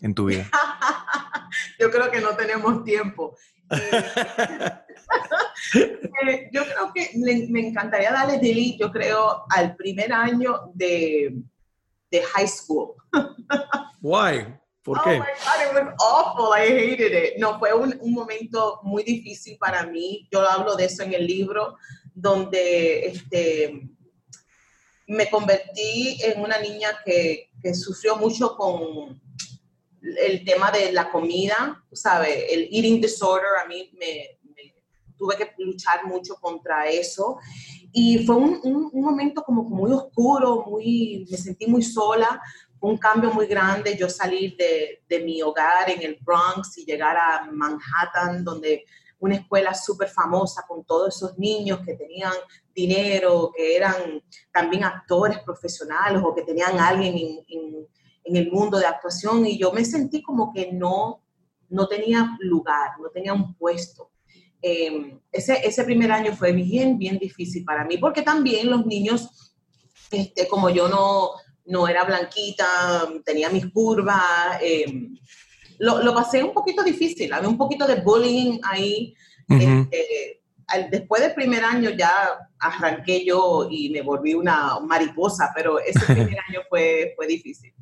en 0.00 0.14
tu 0.14 0.26
vida? 0.26 0.48
Yo 1.80 1.90
creo 1.90 2.08
que 2.12 2.20
no 2.20 2.36
tenemos 2.36 2.84
tiempo. 2.84 3.36
Eh, 6.26 6.50
yo 6.52 6.62
creo 6.64 6.92
que 6.94 7.10
me 7.48 7.66
encantaría 7.68 8.12
darle 8.12 8.38
delete, 8.38 8.78
yo 8.78 8.92
creo, 8.92 9.44
al 9.48 9.74
primer 9.74 10.12
año 10.12 10.70
de, 10.74 11.34
de 12.10 12.22
high 12.22 12.46
school. 12.46 12.94
Why? 14.02 14.59
¿Por 14.82 14.98
oh 14.98 15.02
qué? 15.04 15.18
My 15.18 15.18
God, 15.18 15.60
it 15.66 15.86
was 15.86 15.94
awful. 16.00 16.52
I 16.54 16.66
hated 16.66 17.12
it. 17.12 17.38
No, 17.38 17.58
fue 17.58 17.72
un, 17.74 17.96
un, 18.00 18.12
momento 18.12 18.80
muy 18.82 19.02
difícil 19.02 19.58
para 19.58 19.84
mí. 19.84 20.26
Yo 20.32 20.40
hablo 20.48 20.74
de 20.74 20.86
eso 20.86 21.02
en 21.02 21.12
el 21.12 21.26
libro, 21.26 21.76
donde 22.14 23.06
este, 23.06 23.88
me 25.06 25.28
convertí 25.28 26.18
en 26.22 26.40
una 26.40 26.58
niña 26.58 26.98
que, 27.04 27.50
que 27.62 27.74
sufrió 27.74 28.16
mucho 28.16 28.56
con 28.56 29.20
el 30.02 30.44
tema 30.44 30.70
de 30.70 30.92
la 30.92 31.10
comida, 31.10 31.84
¿sabes? 31.92 32.44
El 32.48 32.68
eating 32.72 33.02
disorder, 33.02 33.50
a 33.62 33.68
mí 33.68 33.90
me, 33.98 34.38
me 34.54 34.74
tuve 35.18 35.36
que 35.36 35.52
luchar 35.58 36.06
mucho 36.06 36.36
contra 36.36 36.88
eso. 36.88 37.38
Y 37.92 38.24
fue 38.24 38.36
un, 38.36 38.60
un, 38.62 38.90
un 38.92 39.04
momento 39.04 39.42
como 39.42 39.62
muy 39.62 39.92
oscuro, 39.92 40.64
muy, 40.66 41.26
me 41.30 41.36
sentí 41.36 41.66
muy 41.66 41.82
sola, 41.82 42.40
un 42.80 42.96
cambio 42.96 43.32
muy 43.32 43.46
grande 43.46 43.96
yo 43.96 44.08
salir 44.08 44.56
de, 44.56 45.20
mi 45.20 45.42
hogar 45.42 45.90
en 45.90 46.02
el 46.02 46.18
Bronx 46.20 46.78
y 46.78 46.84
llegar 46.84 47.16
a 47.16 47.50
Manhattan, 47.50 48.42
donde 48.42 48.84
una 49.18 49.36
escuela 49.36 49.74
súper 49.74 50.08
famosa 50.08 50.64
con 50.66 50.84
todos 50.84 51.14
esos 51.14 51.38
niños 51.38 51.80
que 51.84 51.94
tenían 51.94 52.32
dinero, 52.74 53.52
que 53.54 53.76
eran 53.76 54.22
también 54.50 54.84
actores 54.84 55.40
profesionales 55.40 56.22
o 56.24 56.34
que 56.34 56.42
tenían 56.42 56.78
alguien 56.78 57.16
en, 57.16 57.86
en, 58.24 58.36
el 58.36 58.50
mundo 58.50 58.78
de 58.78 58.86
actuación 58.86 59.44
y 59.44 59.58
yo 59.58 59.72
me 59.72 59.84
sentí 59.84 60.22
como 60.22 60.52
que 60.52 60.72
no, 60.72 61.20
no 61.68 61.88
tenía 61.88 62.36
lugar, 62.38 62.92
no 63.02 63.10
tenía 63.10 63.34
un 63.34 63.54
puesto. 63.54 64.12
Em, 64.62 65.20
ese, 65.32 65.66
ese 65.66 65.84
primer 65.84 66.12
año 66.12 66.34
fue 66.34 66.52
bien, 66.52 66.96
bien 66.96 67.18
difícil 67.18 67.64
para 67.64 67.84
mí 67.84 67.98
porque 67.98 68.22
también 68.22 68.70
los 68.70 68.86
niños, 68.86 69.54
este, 70.10 70.46
como 70.46 70.70
yo 70.70 70.88
no, 70.88 71.32
no 71.66 71.86
era 71.88 72.04
blanquita, 72.04 73.08
tenía 73.24 73.48
mis 73.50 73.66
curvas. 73.66 74.58
Em, 74.60 75.14
lo, 75.78 76.14
pasé 76.14 76.42
un 76.42 76.52
poquito 76.52 76.82
difícil, 76.82 77.32
había 77.32 77.48
un 77.48 77.58
poquito 77.58 77.86
de 77.86 77.96
bullying 77.96 78.58
ahí. 78.62 79.14
Este, 79.48 80.40
después 80.90 81.22
del 81.22 81.34
primer 81.34 81.64
año 81.64 81.90
ya 81.90 82.12
arranqué 82.58 83.24
yo 83.24 83.66
y 83.70 83.90
me 83.90 84.02
volví 84.02 84.34
una 84.34 84.78
mariposa, 84.80 85.50
pero 85.54 85.80
ese 85.80 86.00
primer 86.06 86.38
año 86.48 86.60
fue, 86.68 87.14
fue 87.16 87.26
difícil. 87.26 87.72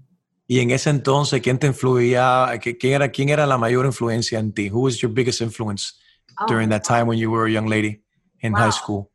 Y 0.46 0.60
en 0.60 0.70
ese 0.70 0.88
entonces, 0.88 1.42
¿quién 1.42 1.58
te 1.58 1.66
influía? 1.66 2.48
¿Quién 2.62 2.94
era, 2.94 3.10
quién 3.10 3.28
era 3.28 3.46
la 3.46 3.58
mayor 3.58 3.84
influencia 3.84 4.38
en 4.38 4.52
ti? 4.52 4.70
Who 4.70 4.80
was 4.80 4.98
your 4.98 5.12
biggest 5.12 5.42
influence 5.42 5.92
oh. 6.40 6.46
during 6.46 6.70
that 6.70 6.84
time 6.84 7.06
when 7.06 7.18
you 7.18 7.30
were 7.30 7.46
a 7.46 7.52
young 7.52 7.68
lady 7.68 8.02
in 8.40 8.54
high 8.54 8.72
school? 8.72 9.10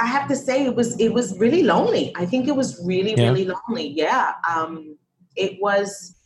I 0.00 0.06
have 0.06 0.28
to 0.28 0.36
say 0.36 0.66
it 0.66 0.74
was 0.74 0.98
it 0.98 1.12
was 1.12 1.38
really 1.38 1.62
lonely. 1.62 2.12
I 2.16 2.26
think 2.26 2.48
it 2.48 2.56
was 2.56 2.80
really 2.84 3.14
yeah. 3.16 3.30
really 3.30 3.46
lonely. 3.46 3.88
Yeah, 3.88 4.32
um, 4.48 4.96
it 5.36 5.58
was. 5.60 6.16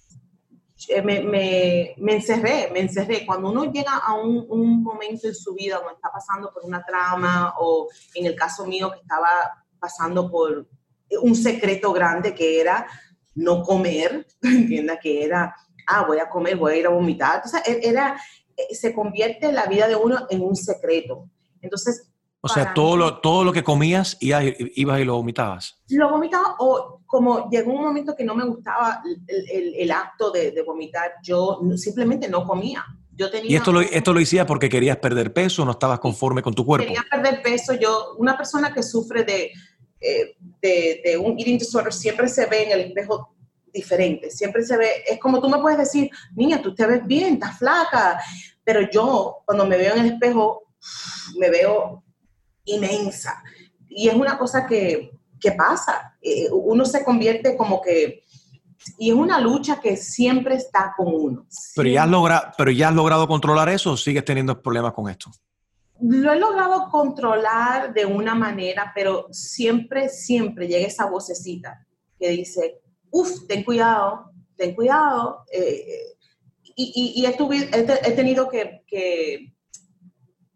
Eh, 0.90 1.00
me, 1.00 1.20
me, 1.20 1.94
me, 1.98 2.12
encerré, 2.12 2.70
me 2.70 2.80
encerré. 2.80 3.24
Cuando 3.24 3.50
uno 3.50 3.72
llega 3.72 3.96
a 3.96 4.14
un, 4.14 4.46
un, 4.48 4.82
momento 4.82 5.26
en 5.26 5.34
su 5.34 5.54
vida 5.54 5.78
donde 5.78 5.94
está 5.94 6.12
pasando 6.12 6.52
por 6.52 6.64
una 6.64 6.84
trama 6.84 7.54
o 7.58 7.88
en 8.14 8.26
el 8.26 8.36
caso 8.36 8.66
mío 8.66 8.92
que 8.92 9.00
estaba 9.00 9.28
pasando 9.80 10.30
por 10.30 10.68
un 11.22 11.34
secreto 11.34 11.92
grande 11.92 12.34
que 12.34 12.60
era 12.60 12.86
no 13.36 13.62
comer, 13.62 14.26
entienda 14.42 14.98
que 14.98 15.24
era, 15.24 15.54
ah, 15.86 16.04
voy 16.06 16.18
a 16.18 16.28
comer, 16.28 16.56
voy 16.56 16.72
a 16.72 16.76
ir 16.76 16.86
a 16.86 16.90
vomitar. 16.90 17.36
Entonces, 17.36 17.78
era, 17.82 18.20
eh, 18.56 18.74
se 18.74 18.94
convierte 18.94 19.52
la 19.52 19.66
vida 19.66 19.86
de 19.86 19.96
uno 19.96 20.26
en 20.28 20.42
un 20.42 20.56
secreto. 20.56 21.30
Entonces, 21.60 22.10
O 22.46 22.54
sea, 22.54 22.74
todo 22.74 22.96
lo, 22.96 23.18
todo 23.20 23.44
lo 23.44 23.52
que 23.52 23.62
comías 23.62 24.16
ibas, 24.20 24.44
ibas 24.74 25.00
y 25.00 25.04
lo 25.04 25.16
vomitabas. 25.16 25.80
Lo 25.88 26.10
vomitaba 26.10 26.56
o 26.58 27.00
como 27.06 27.48
llegó 27.50 27.72
un 27.72 27.82
momento 27.82 28.14
que 28.16 28.24
no 28.24 28.34
me 28.34 28.44
gustaba 28.44 29.02
el, 29.26 29.74
el, 29.74 29.90
acto 29.90 30.30
de, 30.30 30.50
de, 30.50 30.62
vomitar, 30.62 31.14
yo 31.22 31.60
simplemente 31.76 32.28
no 32.28 32.44
comía. 32.44 32.84
Yo 33.12 33.30
tenía, 33.30 33.50
¿Y 33.50 33.56
esto 33.56 33.72
lo, 33.72 33.80
esto 33.80 34.12
lo 34.12 34.20
hacía 34.20 34.46
porque 34.46 34.68
querías 34.68 34.98
perder 34.98 35.32
peso, 35.32 35.64
no 35.64 35.72
estabas 35.72 36.00
conforme 36.00 36.42
con 36.42 36.54
tu 36.54 36.66
cuerpo? 36.66 36.86
Quería 36.86 37.04
perder 37.10 37.42
peso. 37.42 37.74
Yo, 37.74 38.14
una 38.18 38.36
persona 38.36 38.74
que 38.74 38.82
sufre 38.82 39.24
de, 39.24 39.52
eh, 40.00 40.36
de, 40.60 41.00
de 41.04 41.16
un 41.16 41.38
eating 41.38 41.58
disorder 41.58 41.92
siempre 41.92 42.28
se 42.28 42.46
ve 42.46 42.64
en 42.64 42.72
el 42.72 42.80
espejo 42.88 43.36
diferente, 43.72 44.30
siempre 44.30 44.64
se 44.64 44.76
ve, 44.76 44.88
es 45.06 45.20
como 45.20 45.40
tú 45.40 45.48
me 45.48 45.58
puedes 45.58 45.78
decir, 45.78 46.10
niña, 46.34 46.62
tú 46.62 46.74
te 46.74 46.86
ves 46.86 47.06
bien, 47.06 47.34
estás 47.34 47.58
flaca, 47.58 48.18
pero 48.64 48.88
yo 48.90 49.38
cuando 49.44 49.66
me 49.66 49.76
veo 49.76 49.94
en 49.94 50.00
el 50.00 50.12
espejo, 50.14 50.62
me 51.38 51.50
veo 51.50 52.02
inmensa. 52.66 53.42
Y 53.88 54.08
es 54.08 54.14
una 54.14 54.38
cosa 54.38 54.66
que, 54.66 55.10
que 55.40 55.52
pasa. 55.52 56.16
Eh, 56.20 56.48
uno 56.52 56.84
se 56.84 57.04
convierte 57.04 57.56
como 57.56 57.80
que... 57.80 58.22
Y 58.98 59.08
es 59.08 59.16
una 59.16 59.40
lucha 59.40 59.80
que 59.80 59.96
siempre 59.96 60.54
está 60.54 60.94
con 60.96 61.08
uno. 61.08 61.46
Pero 61.74 61.88
ya, 61.88 62.04
has 62.04 62.10
logrado, 62.10 62.52
pero 62.56 62.70
ya 62.70 62.88
has 62.88 62.94
logrado 62.94 63.26
controlar 63.26 63.68
eso 63.68 63.92
o 63.92 63.96
sigues 63.96 64.24
teniendo 64.24 64.60
problemas 64.62 64.92
con 64.92 65.08
esto? 65.08 65.30
Lo 66.00 66.32
he 66.32 66.38
logrado 66.38 66.88
controlar 66.90 67.94
de 67.94 68.04
una 68.04 68.34
manera, 68.34 68.92
pero 68.94 69.26
siempre, 69.32 70.08
siempre 70.08 70.68
llega 70.68 70.86
esa 70.86 71.06
vocecita 71.06 71.84
que 72.18 72.28
dice, 72.28 72.80
uff, 73.10 73.46
ten 73.48 73.64
cuidado, 73.64 74.30
ten 74.56 74.74
cuidado. 74.74 75.44
Eh, 75.50 76.16
y, 76.76 77.14
y, 77.16 77.26
he, 77.26 78.12
tenido 78.12 78.48
que, 78.48 78.82
que 78.86 79.55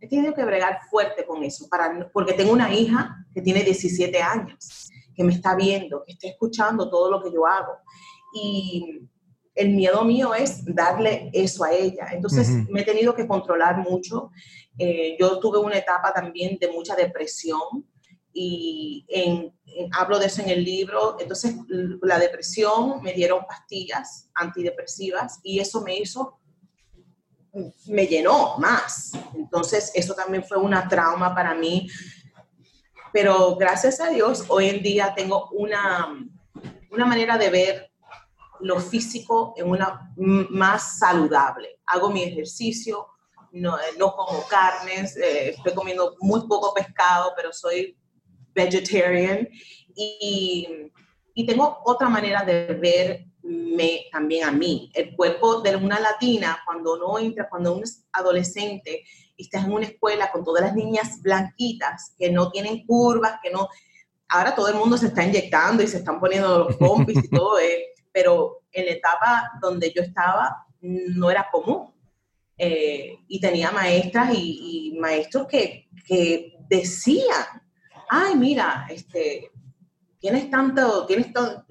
he 0.00 0.08
tenido 0.08 0.34
que 0.34 0.44
bregar 0.44 0.80
fuerte 0.90 1.26
con 1.26 1.42
eso, 1.44 1.68
para, 1.68 2.08
porque 2.12 2.32
tengo 2.32 2.52
una 2.52 2.72
hija 2.72 3.26
que 3.34 3.42
tiene 3.42 3.62
17 3.62 4.20
años, 4.20 4.90
que 5.14 5.22
me 5.22 5.32
está 5.32 5.54
viendo, 5.54 6.02
que 6.04 6.12
está 6.12 6.28
escuchando 6.28 6.88
todo 6.90 7.10
lo 7.10 7.22
que 7.22 7.32
yo 7.32 7.46
hago. 7.46 7.74
Y 8.34 9.02
el 9.54 9.70
miedo 9.70 10.04
mío 10.04 10.34
es 10.34 10.64
darle 10.64 11.30
eso 11.32 11.64
a 11.64 11.72
ella. 11.72 12.08
Entonces 12.12 12.48
me 12.70 12.80
he 12.80 12.84
tenido 12.84 13.14
que 13.14 13.26
controlar 13.26 13.78
mucho. 13.78 14.30
Eh, 14.78 15.16
yo 15.20 15.38
tuve 15.38 15.58
una 15.58 15.76
etapa 15.76 16.12
también 16.12 16.56
de 16.58 16.68
mucha 16.68 16.94
depresión 16.96 17.84
y 18.32 19.04
hablo 19.92 20.18
de 20.18 20.26
eso 20.26 20.40
en 20.40 20.48
el 20.48 20.64
libro. 20.64 21.16
Entonces 21.20 21.54
la 22.00 22.18
depresión 22.18 23.02
me 23.02 23.12
dieron 23.12 23.44
pastillas 23.46 24.30
antidepresivas 24.34 25.40
y 25.42 25.58
eso 25.58 25.82
me 25.82 25.98
hizo 25.98 26.39
me 27.86 28.06
llenó 28.06 28.56
más. 28.58 29.12
Entonces, 29.34 29.90
eso 29.94 30.14
también 30.14 30.44
fue 30.44 30.58
una 30.58 30.88
trauma 30.88 31.34
para 31.34 31.54
mí. 31.54 31.88
Pero 33.12 33.56
gracias 33.56 34.00
a 34.00 34.08
Dios, 34.08 34.44
hoy 34.48 34.68
en 34.68 34.82
día 34.82 35.12
tengo 35.14 35.48
una, 35.50 36.16
una 36.90 37.06
manera 37.06 37.36
de 37.36 37.50
ver 37.50 37.90
lo 38.60 38.78
físico 38.78 39.54
en 39.56 39.68
una 39.68 40.12
más 40.16 40.98
saludable. 40.98 41.80
Hago 41.86 42.10
mi 42.10 42.22
ejercicio, 42.22 43.06
no, 43.52 43.76
no 43.98 44.14
como 44.14 44.46
carnes, 44.46 45.16
eh, 45.16 45.50
estoy 45.50 45.74
comiendo 45.74 46.16
muy 46.20 46.46
poco 46.46 46.72
pescado, 46.72 47.32
pero 47.36 47.52
soy 47.52 47.96
vegetarian. 48.54 49.48
Y, 49.96 50.68
y 51.34 51.46
tengo 51.46 51.80
otra 51.84 52.08
manera 52.08 52.44
de 52.44 52.66
ver 52.74 53.29
me, 53.42 54.06
también 54.12 54.44
a 54.44 54.52
mí. 54.52 54.90
El 54.94 55.14
cuerpo 55.16 55.60
de 55.60 55.76
una 55.76 56.00
latina, 56.00 56.58
cuando 56.64 56.94
uno 56.94 57.18
entra, 57.18 57.48
cuando 57.48 57.74
uno 57.74 57.84
es 57.84 58.04
adolescente 58.12 59.04
y 59.36 59.44
estás 59.44 59.64
en 59.64 59.72
una 59.72 59.86
escuela 59.86 60.30
con 60.30 60.44
todas 60.44 60.62
las 60.64 60.74
niñas 60.74 61.20
blanquitas 61.22 62.14
que 62.18 62.30
no 62.30 62.50
tienen 62.50 62.86
curvas, 62.86 63.38
que 63.42 63.50
no... 63.50 63.68
Ahora 64.28 64.54
todo 64.54 64.68
el 64.68 64.76
mundo 64.76 64.96
se 64.96 65.06
está 65.06 65.24
inyectando 65.24 65.82
y 65.82 65.88
se 65.88 65.98
están 65.98 66.20
poniendo 66.20 66.64
los 66.64 66.76
pompis 66.76 67.24
y 67.24 67.28
todo, 67.28 67.58
eh, 67.58 67.88
pero 68.12 68.62
en 68.70 68.86
la 68.86 68.92
etapa 68.92 69.50
donde 69.60 69.92
yo 69.92 70.02
estaba 70.02 70.66
no 70.80 71.30
era 71.30 71.48
común. 71.50 71.92
Eh, 72.62 73.18
y 73.26 73.40
tenía 73.40 73.70
maestras 73.70 74.32
y, 74.34 74.94
maestros 75.00 75.46
que, 75.46 75.88
que, 76.06 76.58
decían, 76.68 77.46
ay, 78.10 78.36
mira, 78.36 78.86
este, 78.90 79.50
tienes 80.18 80.50
tanto, 80.50 81.06
tienes 81.06 81.32
tanto, 81.32 81.64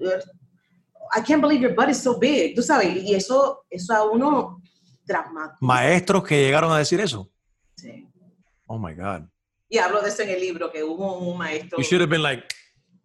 I 1.12 1.20
can't 1.20 1.40
believe 1.40 1.60
your 1.60 1.74
butt 1.74 1.88
is 1.88 2.02
so 2.02 2.18
big, 2.18 2.54
tú 2.54 2.62
sabes, 2.62 3.02
y 3.02 3.14
eso, 3.14 3.64
eso 3.70 3.94
a 3.94 4.04
uno 4.04 4.62
traumático. 5.06 5.58
Maestros 5.60 6.24
que 6.24 6.40
llegaron 6.40 6.72
a 6.72 6.78
decir 6.78 7.00
eso. 7.00 7.28
Sí. 7.76 8.08
Oh 8.66 8.78
my 8.78 8.94
God. 8.94 9.28
Y 9.68 9.78
hablo 9.78 10.00
de 10.02 10.08
eso 10.08 10.22
en 10.22 10.30
el 10.30 10.40
libro, 10.40 10.70
que 10.70 10.82
hubo 10.84 11.18
un 11.18 11.38
maestro. 11.38 11.78
You 11.78 11.84
should 11.84 12.00
have 12.00 12.10
been 12.10 12.22
like, 12.22 12.44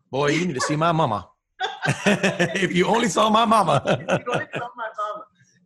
boy, 0.09 0.31
you 0.31 0.45
need 0.45 0.55
to 0.55 0.61
see 0.61 0.75
my 0.75 0.91
mama. 0.91 1.29
If 2.55 2.73
you 2.73 2.85
only 2.87 3.09
saw 3.09 3.29
my 3.29 3.45
mama. 3.45 3.81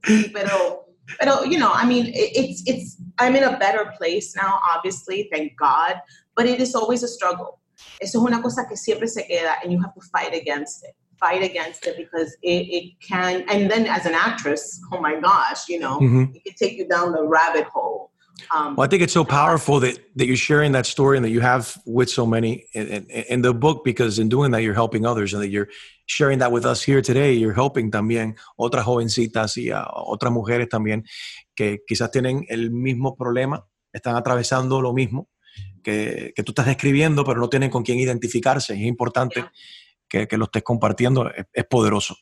sí, 0.06 0.32
pero, 0.34 0.86
pero, 1.19 1.43
you 1.43 1.58
know, 1.58 1.71
I 1.73 1.86
mean, 1.86 2.12
it's, 2.13 2.63
it's, 2.65 2.97
I'm 3.17 3.36
in 3.36 3.43
a 3.43 3.58
better 3.58 3.91
place 3.97 4.34
now, 4.36 4.60
obviously, 4.75 5.28
thank 5.32 5.58
God, 5.58 5.99
but 6.36 6.45
it 6.45 6.62
is 6.62 6.75
always 6.75 7.04
a 7.04 7.08
struggle. 7.08 7.60
Eso 8.02 8.19
es 8.19 8.25
una 8.25 8.41
cosa 8.41 8.65
que 8.67 8.78
siempre 8.78 9.08
se 9.08 9.23
queda, 9.23 9.56
and 9.63 9.71
you 9.71 9.82
have 9.82 9.93
to 9.93 10.02
fight 10.12 10.34
against 10.34 10.84
it 10.84 10.95
fight 11.20 11.44
against 11.44 11.86
it 11.88 11.98
because 11.98 12.36
it, 12.42 12.68
it 12.70 12.94
can 13.02 13.44
and 13.50 13.70
then 13.70 13.86
as 13.86 14.06
an 14.06 14.14
actress 14.14 14.82
oh 14.92 15.02
my 15.02 15.20
gosh 15.20 15.68
you 15.68 15.80
know 15.80 16.00
mm-hmm. 16.00 16.24
it 16.34 16.44
can 16.44 16.54
take 16.56 16.78
you 16.78 16.88
down 16.88 17.12
the 17.12 17.24
rabbit 17.24 17.66
hole 17.66 18.12
um, 18.52 18.76
well, 18.76 18.86
I 18.86 18.88
think 18.88 19.04
it's 19.04 19.14
so 19.14 19.26
powerful 19.26 19.80
that, 19.82 20.00
that 20.16 20.26
you're 20.26 20.38
sharing 20.38 20.72
that 20.72 20.86
story 20.86 21.18
and 21.18 21.26
that 21.26 21.30
you 21.30 21.42
have 21.42 21.78
with 21.86 22.10
so 22.10 22.26
many 22.26 22.66
in, 22.74 22.88
in, 22.88 23.04
in, 23.10 23.42
the 23.42 23.54
book 23.54 23.84
because 23.84 24.18
in 24.18 24.30
doing 24.30 24.52
that 24.52 24.62
you're 24.62 24.74
helping 24.74 25.06
others 25.06 25.34
and 25.34 25.42
that 25.44 25.50
you're 25.50 25.68
sharing 26.06 26.40
that 26.40 26.52
with 26.52 26.66
us 26.66 26.82
here 26.82 27.02
today. 27.02 27.34
You're 27.34 27.54
helping 27.54 27.92
también 27.92 28.38
otras 28.58 28.86
jovencitas 28.86 29.58
y 29.58 29.72
uh, 29.72 29.84
otras 29.88 30.32
mujeres 30.32 30.70
también 30.70 31.04
que 31.56 31.80
quizás 31.86 32.12
tienen 32.12 32.46
el 32.50 32.72
mismo 32.72 33.16
problema, 33.18 33.68
están 33.92 34.16
atravesando 34.16 34.82
lo 34.82 34.94
mismo 34.94 35.28
que, 35.84 36.32
que 36.36 36.44
tú 36.44 36.52
estás 36.52 36.68
describiendo, 36.68 37.26
pero 37.26 37.40
no 37.40 37.50
tienen 37.50 37.70
con 37.70 37.84
quién 37.84 38.00
identificarse. 38.00 38.74
Es 38.74 38.82
importante 38.82 39.42
yeah 39.42 39.52
que, 40.10 40.28
que 40.28 40.38
lo 40.38 40.45
estés 40.45 40.63
compartiendo 40.63 41.30
es, 41.54 41.65
poderoso. 41.65 42.17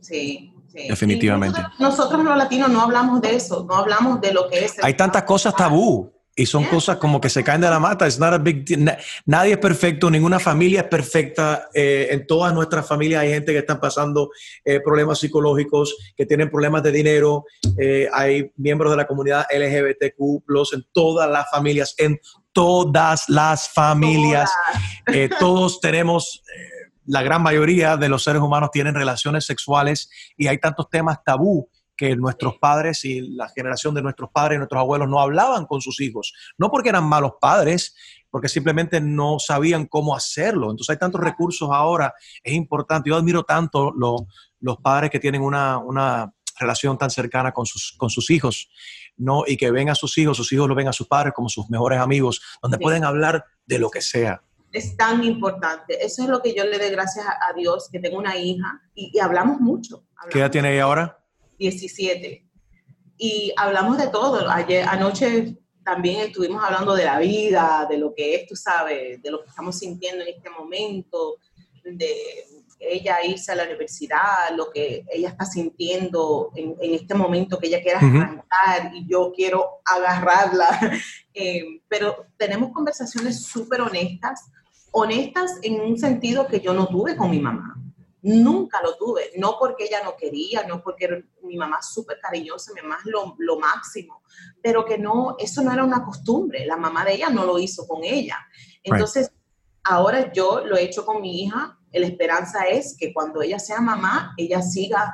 Sí, 0.00 0.52
sí. 0.66 0.88
Definitivamente. 0.88 1.60
Nosotros, 1.78 2.24
los 2.24 2.36
latinos 2.36 2.70
no 2.70 2.80
hablamos 2.80 3.20
de 3.20 3.36
eso, 3.36 3.64
no 3.68 3.76
hablamos 3.76 4.20
de 4.20 4.32
lo 4.32 4.48
que 4.48 4.64
es. 4.64 4.82
Hay 4.82 4.94
tantas 4.94 5.22
cosas 5.24 5.54
tabú 5.54 6.16
y 6.38 6.44
son 6.44 6.64
cosas 6.64 6.98
como 6.98 7.18
que 7.18 7.30
se 7.30 7.42
caen 7.42 7.62
de 7.62 7.70
la 7.70 7.80
mata. 7.80 8.06
It's 8.06 8.18
not 8.18 8.34
a 8.34 8.38
big 8.38 8.66
Nadie 9.24 9.52
es 9.52 9.58
perfecto, 9.58 10.10
ninguna 10.10 10.38
familia 10.38 10.82
es 10.82 10.86
perfecta. 10.86 11.70
Eh, 11.72 12.08
en 12.10 12.26
todas 12.26 12.52
nuestras 12.52 12.86
familias 12.86 13.22
hay 13.22 13.30
gente 13.30 13.52
que 13.52 13.58
están 13.58 13.80
pasando 13.80 14.30
eh, 14.62 14.80
problemas 14.80 15.18
psicológicos, 15.18 15.96
que 16.14 16.26
tienen 16.26 16.50
problemas 16.50 16.82
de 16.82 16.92
dinero. 16.92 17.46
Eh, 17.78 18.06
hay 18.12 18.52
miembros 18.56 18.92
de 18.92 18.98
la 18.98 19.06
comunidad 19.06 19.46
LGBTQ, 19.50 20.74
en 20.74 20.86
todas 20.92 21.30
las 21.30 21.50
familias, 21.50 21.94
en 21.96 22.20
todas 22.52 23.28
las 23.28 23.70
familias. 23.70 24.50
todos 25.38 25.80
tenemos 25.80 26.42
la 27.06 27.22
gran 27.22 27.42
mayoría 27.42 27.96
de 27.96 28.08
los 28.08 28.24
seres 28.24 28.42
humanos 28.42 28.70
tienen 28.72 28.94
relaciones 28.94 29.46
sexuales 29.46 30.10
y 30.36 30.48
hay 30.48 30.58
tantos 30.58 30.90
temas 30.90 31.22
tabú 31.24 31.68
que 31.96 32.14
nuestros 32.14 32.58
padres 32.58 33.04
y 33.04 33.20
la 33.20 33.48
generación 33.48 33.94
de 33.94 34.02
nuestros 34.02 34.30
padres 34.30 34.56
y 34.56 34.58
nuestros 34.58 34.80
abuelos 34.80 35.08
no 35.08 35.18
hablaban 35.18 35.64
con 35.66 35.80
sus 35.80 36.00
hijos. 36.00 36.34
No 36.58 36.70
porque 36.70 36.90
eran 36.90 37.04
malos 37.04 37.32
padres, 37.40 37.96
porque 38.30 38.48
simplemente 38.48 39.00
no 39.00 39.38
sabían 39.38 39.86
cómo 39.86 40.14
hacerlo. 40.14 40.70
Entonces 40.70 40.90
hay 40.90 40.98
tantos 40.98 41.22
recursos 41.22 41.70
ahora, 41.72 42.12
es 42.42 42.52
importante. 42.52 43.08
Yo 43.08 43.16
admiro 43.16 43.44
tanto 43.44 43.94
los 44.60 44.76
padres 44.82 45.10
que 45.10 45.20
tienen 45.20 45.40
una, 45.40 45.78
una 45.78 46.34
relación 46.58 46.98
tan 46.98 47.10
cercana 47.10 47.52
con 47.52 47.64
sus, 47.64 47.94
con 47.96 48.10
sus 48.10 48.30
hijos, 48.30 48.68
¿no? 49.16 49.44
Y 49.46 49.56
que 49.56 49.70
ven 49.70 49.88
a 49.88 49.94
sus 49.94 50.18
hijos, 50.18 50.36
sus 50.36 50.52
hijos 50.52 50.68
lo 50.68 50.74
ven 50.74 50.88
a 50.88 50.92
sus 50.92 51.06
padres 51.06 51.32
como 51.34 51.48
sus 51.48 51.70
mejores 51.70 51.98
amigos, 51.98 52.42
donde 52.60 52.78
pueden 52.78 53.04
hablar 53.04 53.44
de 53.64 53.78
lo 53.78 53.90
que 53.90 54.02
sea 54.02 54.42
es 54.76 54.96
tan 54.96 55.24
importante. 55.24 56.04
Eso 56.04 56.22
es 56.22 56.28
lo 56.28 56.42
que 56.42 56.54
yo 56.54 56.64
le 56.64 56.78
doy 56.78 56.90
gracias 56.90 57.26
a, 57.26 57.52
Dios, 57.54 57.88
que 57.90 57.98
tengo 57.98 58.18
una 58.18 58.36
hija 58.36 58.80
y, 58.94 59.18
hablamos 59.18 59.58
mucho. 59.58 60.04
¿Qué 60.30 60.38
edad 60.38 60.50
tiene 60.50 60.74
ella 60.74 60.82
ahora? 60.84 61.18
17. 61.58 62.46
Y 63.16 63.52
hablamos 63.56 63.96
de 63.96 64.08
todo. 64.08 64.48
Ayer, 64.50 64.84
anoche 64.86 65.56
también 65.82 66.26
estuvimos 66.26 66.62
hablando 66.62 66.94
de 66.94 67.04
la 67.04 67.18
vida, 67.18 67.86
de 67.88 67.96
lo 67.96 68.12
que 68.14 68.34
es, 68.34 68.46
tú 68.46 68.54
sabes, 68.54 69.22
de 69.22 69.30
lo 69.30 69.42
que 69.42 69.48
estamos 69.48 69.78
sintiendo 69.78 70.22
en 70.22 70.34
este 70.34 70.50
momento, 70.50 71.36
de 71.82 72.44
ella 72.78 73.24
irse 73.24 73.52
a 73.52 73.54
la 73.54 73.64
universidad, 73.64 74.50
lo 74.54 74.70
que 74.70 75.06
ella 75.10 75.30
está 75.30 75.46
sintiendo 75.46 76.50
en, 76.54 76.76
este 76.80 77.14
momento, 77.14 77.58
que 77.58 77.68
ella 77.68 77.80
quiera 77.80 78.00
arrancar 78.00 78.92
y 78.94 79.08
yo 79.08 79.32
quiero 79.34 79.80
agarrarla. 79.84 80.68
Eh, 81.38 81.82
pero 81.86 82.28
tenemos 82.38 82.72
conversaciones 82.72 83.42
súper 83.44 83.82
honestas 83.82 84.50
honestas 84.98 85.58
en 85.62 85.78
un 85.82 85.98
sentido 85.98 86.46
que 86.46 86.60
yo 86.60 86.72
no 86.72 86.86
tuve 86.86 87.16
con 87.16 87.30
mi 87.30 87.38
mamá. 87.38 87.74
Nunca 88.22 88.80
lo 88.82 88.96
tuve, 88.96 89.30
no 89.36 89.56
porque 89.58 89.84
ella 89.84 90.02
no 90.02 90.16
quería, 90.16 90.66
no 90.66 90.82
porque 90.82 91.26
mi 91.42 91.56
mamá 91.56 91.76
es 91.80 91.88
súper 91.88 92.18
cariñosa, 92.18 92.72
mi 92.74 92.80
mamá 92.80 92.96
es 93.04 93.12
lo, 93.12 93.36
lo, 93.38 93.58
máximo, 93.58 94.22
pero 94.62 94.86
que 94.86 94.96
no, 94.96 95.36
eso 95.38 95.62
no 95.62 95.70
era 95.70 95.84
una 95.84 96.02
costumbre, 96.02 96.64
la 96.64 96.78
mamá 96.78 97.04
de 97.04 97.14
ella 97.14 97.28
no 97.28 97.44
lo 97.44 97.58
hizo 97.58 97.86
con 97.86 98.02
ella. 98.02 98.38
Entonces, 98.82 99.30
ahora 99.84 100.32
yo 100.32 100.64
lo 100.64 100.76
he 100.76 100.84
hecho 100.84 101.04
con 101.04 101.20
mi 101.20 101.42
hija, 101.42 101.78
la 101.92 102.06
esperanza 102.06 102.64
es 102.64 102.96
que 102.98 103.12
cuando 103.12 103.42
ella 103.42 103.58
sea 103.58 103.80
mamá, 103.82 104.32
ella 104.38 104.62
siga 104.62 105.12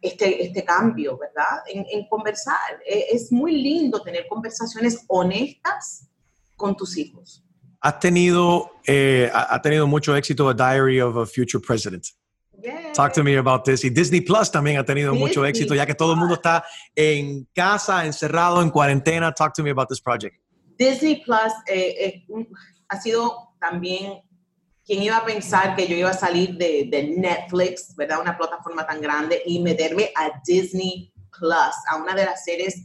este, 0.00 0.44
este 0.44 0.64
cambio, 0.64 1.16
¿verdad? 1.16 1.62
En, 1.72 1.86
en 1.90 2.08
conversar. 2.08 2.82
E, 2.84 3.06
es 3.12 3.30
muy 3.30 3.52
lindo 3.62 4.02
tener 4.02 4.26
conversaciones 4.28 5.04
honestas 5.06 6.08
con 6.56 6.76
tus 6.76 6.96
hijos. 6.96 7.45
Has 7.80 8.00
tenido, 8.00 8.70
eh, 8.86 9.30
ha 9.32 9.60
tenido 9.62 9.86
mucho 9.86 10.16
éxito 10.16 10.48
a 10.48 10.54
Diary 10.54 11.00
of 11.00 11.16
a 11.16 11.26
Future 11.26 11.60
President. 11.60 12.06
Talk 12.94 13.12
to 13.12 13.22
me 13.22 13.36
about 13.36 13.64
this. 13.64 13.84
Y 13.84 13.90
Disney 13.90 14.20
Plus 14.20 14.50
también 14.50 14.78
ha 14.78 14.84
tenido 14.84 15.14
mucho 15.14 15.44
éxito, 15.44 15.74
ya 15.74 15.86
que 15.86 15.94
todo 15.94 16.12
el 16.12 16.18
mundo 16.18 16.34
está 16.34 16.64
en 16.94 17.46
casa, 17.54 18.04
encerrado, 18.06 18.62
en 18.62 18.70
cuarentena. 18.70 19.32
Talk 19.32 19.52
to 19.54 19.62
me 19.62 19.70
about 19.70 19.88
this 19.88 20.00
project. 20.00 20.36
Disney 20.78 21.22
Plus 21.22 21.52
eh, 21.66 22.24
eh, 22.28 22.48
ha 22.88 23.00
sido 23.00 23.54
también 23.60 24.20
quien 24.84 25.02
iba 25.02 25.16
a 25.16 25.24
pensar 25.24 25.74
que 25.74 25.86
yo 25.86 25.96
iba 25.96 26.10
a 26.10 26.14
salir 26.14 26.56
de, 26.56 26.88
de, 26.90 27.14
Netflix, 27.16 27.94
¿verdad? 27.96 28.20
Una 28.20 28.36
plataforma 28.36 28.86
tan 28.86 29.00
grande 29.00 29.42
y 29.44 29.60
meterme 29.60 30.10
a 30.14 30.40
Disney 30.46 31.12
Plus, 31.36 31.74
a 31.90 31.96
una 31.96 32.14
de 32.14 32.24
las 32.24 32.44
series 32.44 32.84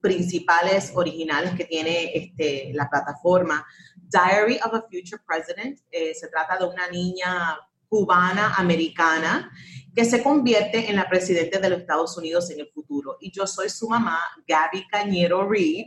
principales 0.00 0.92
originales 0.94 1.54
que 1.54 1.64
tiene 1.64 2.12
este, 2.14 2.70
la 2.74 2.88
plataforma. 2.88 3.66
Diary 4.10 4.58
of 4.64 4.74
a 4.74 4.82
Future 4.90 5.22
President. 5.26 5.80
Eh, 5.90 6.14
se 6.14 6.28
trata 6.28 6.56
de 6.58 6.64
una 6.64 6.88
niña 6.88 7.58
cubana 7.88 8.54
americana 8.54 9.50
que 9.94 10.04
se 10.04 10.22
convierte 10.22 10.88
en 10.88 10.96
la 10.96 11.08
presidenta 11.08 11.58
de 11.58 11.70
los 11.70 11.80
Estados 11.80 12.16
Unidos 12.16 12.50
en 12.50 12.60
el 12.60 12.68
futuro. 12.68 13.16
Y 13.20 13.30
yo 13.30 13.46
soy 13.46 13.68
su 13.68 13.88
mamá, 13.88 14.20
Gaby 14.46 14.86
Cañero 14.88 15.48
Reed. 15.48 15.86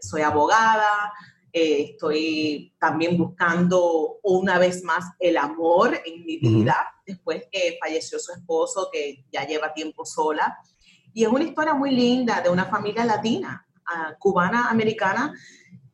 Soy 0.00 0.22
abogada, 0.22 1.12
eh, 1.52 1.92
estoy 1.92 2.74
también 2.78 3.16
buscando 3.16 4.18
una 4.22 4.58
vez 4.58 4.84
más 4.84 5.04
el 5.18 5.36
amor 5.36 6.00
en 6.04 6.24
mi 6.24 6.36
vida, 6.36 6.76
después 7.06 7.44
que 7.50 7.78
falleció 7.80 8.18
su 8.18 8.32
esposo, 8.32 8.90
que 8.92 9.24
ya 9.32 9.46
lleva 9.46 9.72
tiempo 9.72 10.04
sola. 10.04 10.58
Y 11.14 11.24
es 11.24 11.28
una 11.28 11.44
historia 11.44 11.74
muy 11.74 11.90
linda 11.90 12.40
de 12.42 12.50
una 12.50 12.66
familia 12.66 13.04
latina, 13.04 13.66
uh, 13.86 14.18
cubana, 14.18 14.68
americana, 14.68 15.32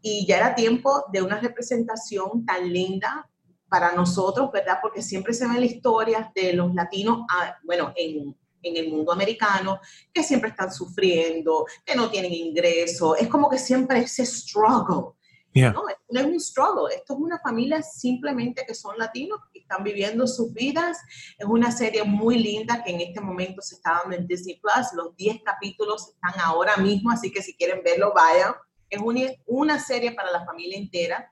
y 0.07 0.27
ya 0.27 0.37
era 0.37 0.55
tiempo 0.55 1.07
de 1.11 1.23
una 1.23 1.40
representación 1.40 2.45
tan 2.45 2.71
linda 2.71 3.27
para 3.71 3.93
nosotros, 3.93 4.51
¿verdad? 4.53 4.79
Porque 4.83 5.01
siempre 5.01 5.33
se 5.33 5.49
ven 5.49 5.62
las 5.62 5.71
historias 5.71 6.29
de 6.35 6.53
los 6.53 6.75
latinos, 6.75 7.21
ah, 7.31 7.57
bueno, 7.64 7.90
en, 7.97 8.37
en 8.62 8.77
el 8.77 8.90
mundo 8.90 9.12
americano, 9.12 9.81
que 10.12 10.23
siempre 10.23 10.51
están 10.51 10.71
sufriendo, 10.71 11.64
que 11.87 11.97
no 11.97 12.11
tienen 12.11 12.35
ingreso, 12.35 13.17
es 13.17 13.29
como 13.29 13.49
que 13.49 13.57
siempre 13.57 14.01
ese 14.01 14.27
struggle. 14.27 15.14
No, 15.55 15.85
no 16.11 16.21
es 16.21 16.27
un 16.27 16.38
struggle, 16.38 16.95
esto 16.95 17.14
es 17.14 17.21
una 17.21 17.38
familia 17.38 17.81
simplemente 17.81 18.67
que 18.67 18.75
son 18.75 18.99
latinos, 18.99 19.40
que 19.55 19.61
están 19.61 19.83
viviendo 19.85 20.27
sus 20.27 20.53
vidas. 20.53 20.99
Es 21.38 21.47
una 21.47 21.73
serie 21.73 22.05
muy 22.05 22.38
linda 22.38 22.85
que 22.85 22.90
en 22.90 23.01
este 23.01 23.23
momento 23.23 23.62
se 23.62 23.77
está 23.77 24.01
dando 24.03 24.17
en 24.17 24.27
Disney 24.27 24.61
Plus. 24.61 24.93
Los 24.95 25.17
10 25.17 25.43
capítulos 25.45 26.11
están 26.11 26.38
ahora 26.45 26.77
mismo, 26.77 27.11
así 27.11 27.33
que 27.33 27.40
si 27.40 27.57
quieren 27.57 27.83
verlo, 27.83 28.12
vayan. 28.12 28.53
Es 28.88 29.01
una, 29.01 29.20
una 29.47 29.79
serie 29.79 30.12
para 30.12 30.31
la 30.31 30.44
familia 30.44 30.79
entera 30.79 31.31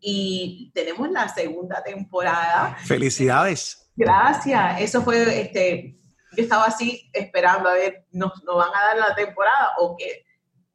y 0.00 0.70
tenemos 0.74 1.10
la 1.10 1.28
segunda 1.28 1.82
temporada. 1.82 2.76
Felicidades. 2.84 3.90
Gracias. 3.96 4.80
Eso 4.80 5.02
fue, 5.02 5.40
este, 5.40 5.98
yo 6.36 6.42
estaba 6.42 6.64
así 6.64 7.10
esperando 7.12 7.68
a 7.68 7.74
ver, 7.74 8.06
¿nos, 8.12 8.42
nos 8.44 8.56
van 8.56 8.70
a 8.74 8.86
dar 8.86 9.08
la 9.08 9.14
temporada 9.14 9.70
o 9.78 9.96
qué? 9.96 10.24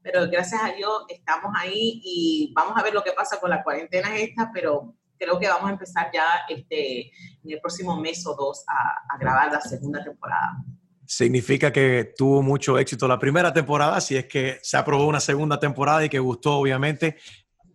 Pero 0.01 0.29
gracias 0.29 0.61
a 0.61 0.73
Dios 0.73 1.05
estamos 1.07 1.53
ahí 1.57 2.01
y 2.03 2.53
vamos 2.53 2.77
a 2.77 2.83
ver 2.83 2.93
lo 2.93 3.03
que 3.03 3.13
pasa 3.13 3.39
con 3.39 3.49
la 3.49 3.63
cuarentena 3.63 4.15
esta, 4.17 4.51
pero 4.53 4.95
creo 5.17 5.39
que 5.39 5.47
vamos 5.47 5.69
a 5.69 5.73
empezar 5.73 6.09
ya 6.13 6.25
este, 6.49 7.07
en 7.07 7.51
el 7.51 7.61
próximo 7.61 7.97
mes 7.97 8.25
o 8.27 8.35
dos 8.35 8.65
a, 8.67 9.13
a 9.13 9.17
grabar 9.17 9.51
la 9.51 9.61
segunda 9.61 10.03
temporada 10.03 10.57
significa 11.05 11.71
que 11.71 12.13
tuvo 12.17 12.41
mucho 12.41 12.77
éxito 12.77 13.07
la 13.07 13.19
primera 13.19 13.53
temporada, 13.53 13.99
si 14.01 14.15
es 14.15 14.25
que 14.25 14.59
se 14.61 14.77
aprobó 14.77 15.07
una 15.07 15.19
segunda 15.19 15.59
temporada 15.59 16.03
y 16.05 16.09
que 16.09 16.19
gustó, 16.19 16.57
obviamente. 16.57 17.17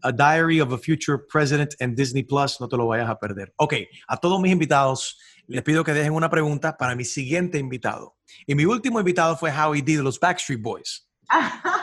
A 0.01 0.12
Diary 0.12 0.61
of 0.61 0.73
a 0.73 0.79
Future 0.79 1.19
President 1.31 1.75
en 1.81 1.95
Disney 1.95 2.23
Plus, 2.23 2.61
no 2.61 2.69
te 2.69 2.77
lo 2.77 2.87
vayas 2.87 3.11
a 3.11 3.19
perder. 3.19 3.53
Ok, 3.57 3.75
a 4.07 4.17
todos 4.17 4.41
mis 4.41 4.53
invitados 4.53 5.19
les 5.49 5.62
pido 5.62 5.83
que 5.83 5.93
dejen 5.93 6.12
una 6.12 6.31
pregunta 6.31 6.77
para 6.77 6.95
mi 6.95 7.05
siguiente 7.05 7.59
invitado. 7.59 8.17
Y 8.47 8.55
mi 8.55 8.64
último 8.64 9.01
invitado 9.01 9.37
fue 9.37 9.51
Howie 9.51 9.83
D 9.83 9.97
de 9.97 10.03
los 10.03 10.21
Backstreet 10.21 10.61
Boys. 10.61 11.09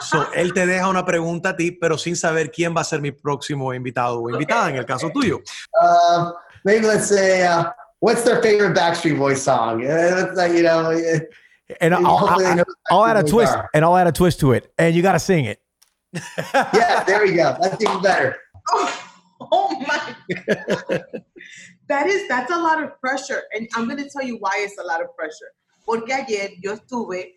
so, 0.00 0.26
él 0.34 0.52
te 0.52 0.66
deja 0.66 0.88
una 0.88 1.04
pregunta 1.04 1.50
a 1.50 1.56
ti, 1.56 1.72
pero 1.72 1.98
sin 1.98 2.16
saber 2.16 2.50
quién 2.50 2.74
va 2.74 2.80
a 2.80 2.84
ser 2.84 3.00
mi 3.00 3.12
próximo 3.12 3.74
invitado 3.74 4.22
o 4.22 4.30
invitada 4.30 4.70
en 4.70 4.76
el 4.76 4.86
caso 4.86 5.10
tuyo. 5.10 5.40
Uh, 5.80 6.32
maybe 6.64 6.86
let's 6.86 7.08
say, 7.08 7.46
uh, 7.46 7.64
what's 8.00 8.22
their 8.22 8.42
favorite 8.42 8.76
Backstreet 8.76 9.18
Boys 9.18 9.42
song? 9.42 9.84
Uh, 9.84 10.48
you 10.52 10.62
know, 10.62 10.90
and 11.80 11.94
I'll, 11.94 12.06
I'll, 12.06 12.64
I'll 12.90 13.04
add 13.06 13.16
a 13.16 13.22
twist, 13.24 13.54
are. 13.54 13.68
and 13.74 13.84
I'll 13.84 13.96
add 13.96 14.06
a 14.06 14.12
twist 14.12 14.40
to 14.40 14.52
it, 14.52 14.72
and 14.78 14.94
you 14.94 15.02
got 15.02 15.12
to 15.12 15.18
sing 15.18 15.44
it. 15.44 15.60
yeah, 16.54 17.04
there 17.06 17.22
we 17.22 17.32
go. 17.32 17.56
That's 17.60 17.82
even 17.82 18.00
better. 18.02 18.36
Oh, 18.70 19.10
oh 19.52 19.80
my! 19.80 20.14
that 21.88 22.06
is 22.06 22.28
that's 22.28 22.50
a 22.50 22.56
lot 22.56 22.82
of 22.82 22.98
pressure, 23.00 23.42
and 23.54 23.68
I'm 23.74 23.86
going 23.86 24.02
to 24.02 24.08
tell 24.08 24.22
you 24.22 24.36
why 24.38 24.52
it's 24.58 24.78
a 24.78 24.84
lot 24.84 25.02
of 25.02 25.14
pressure. 25.16 25.52
Porque 25.84 26.10
ayer 26.10 26.50
yo 26.60 26.74
estuve 26.74 27.34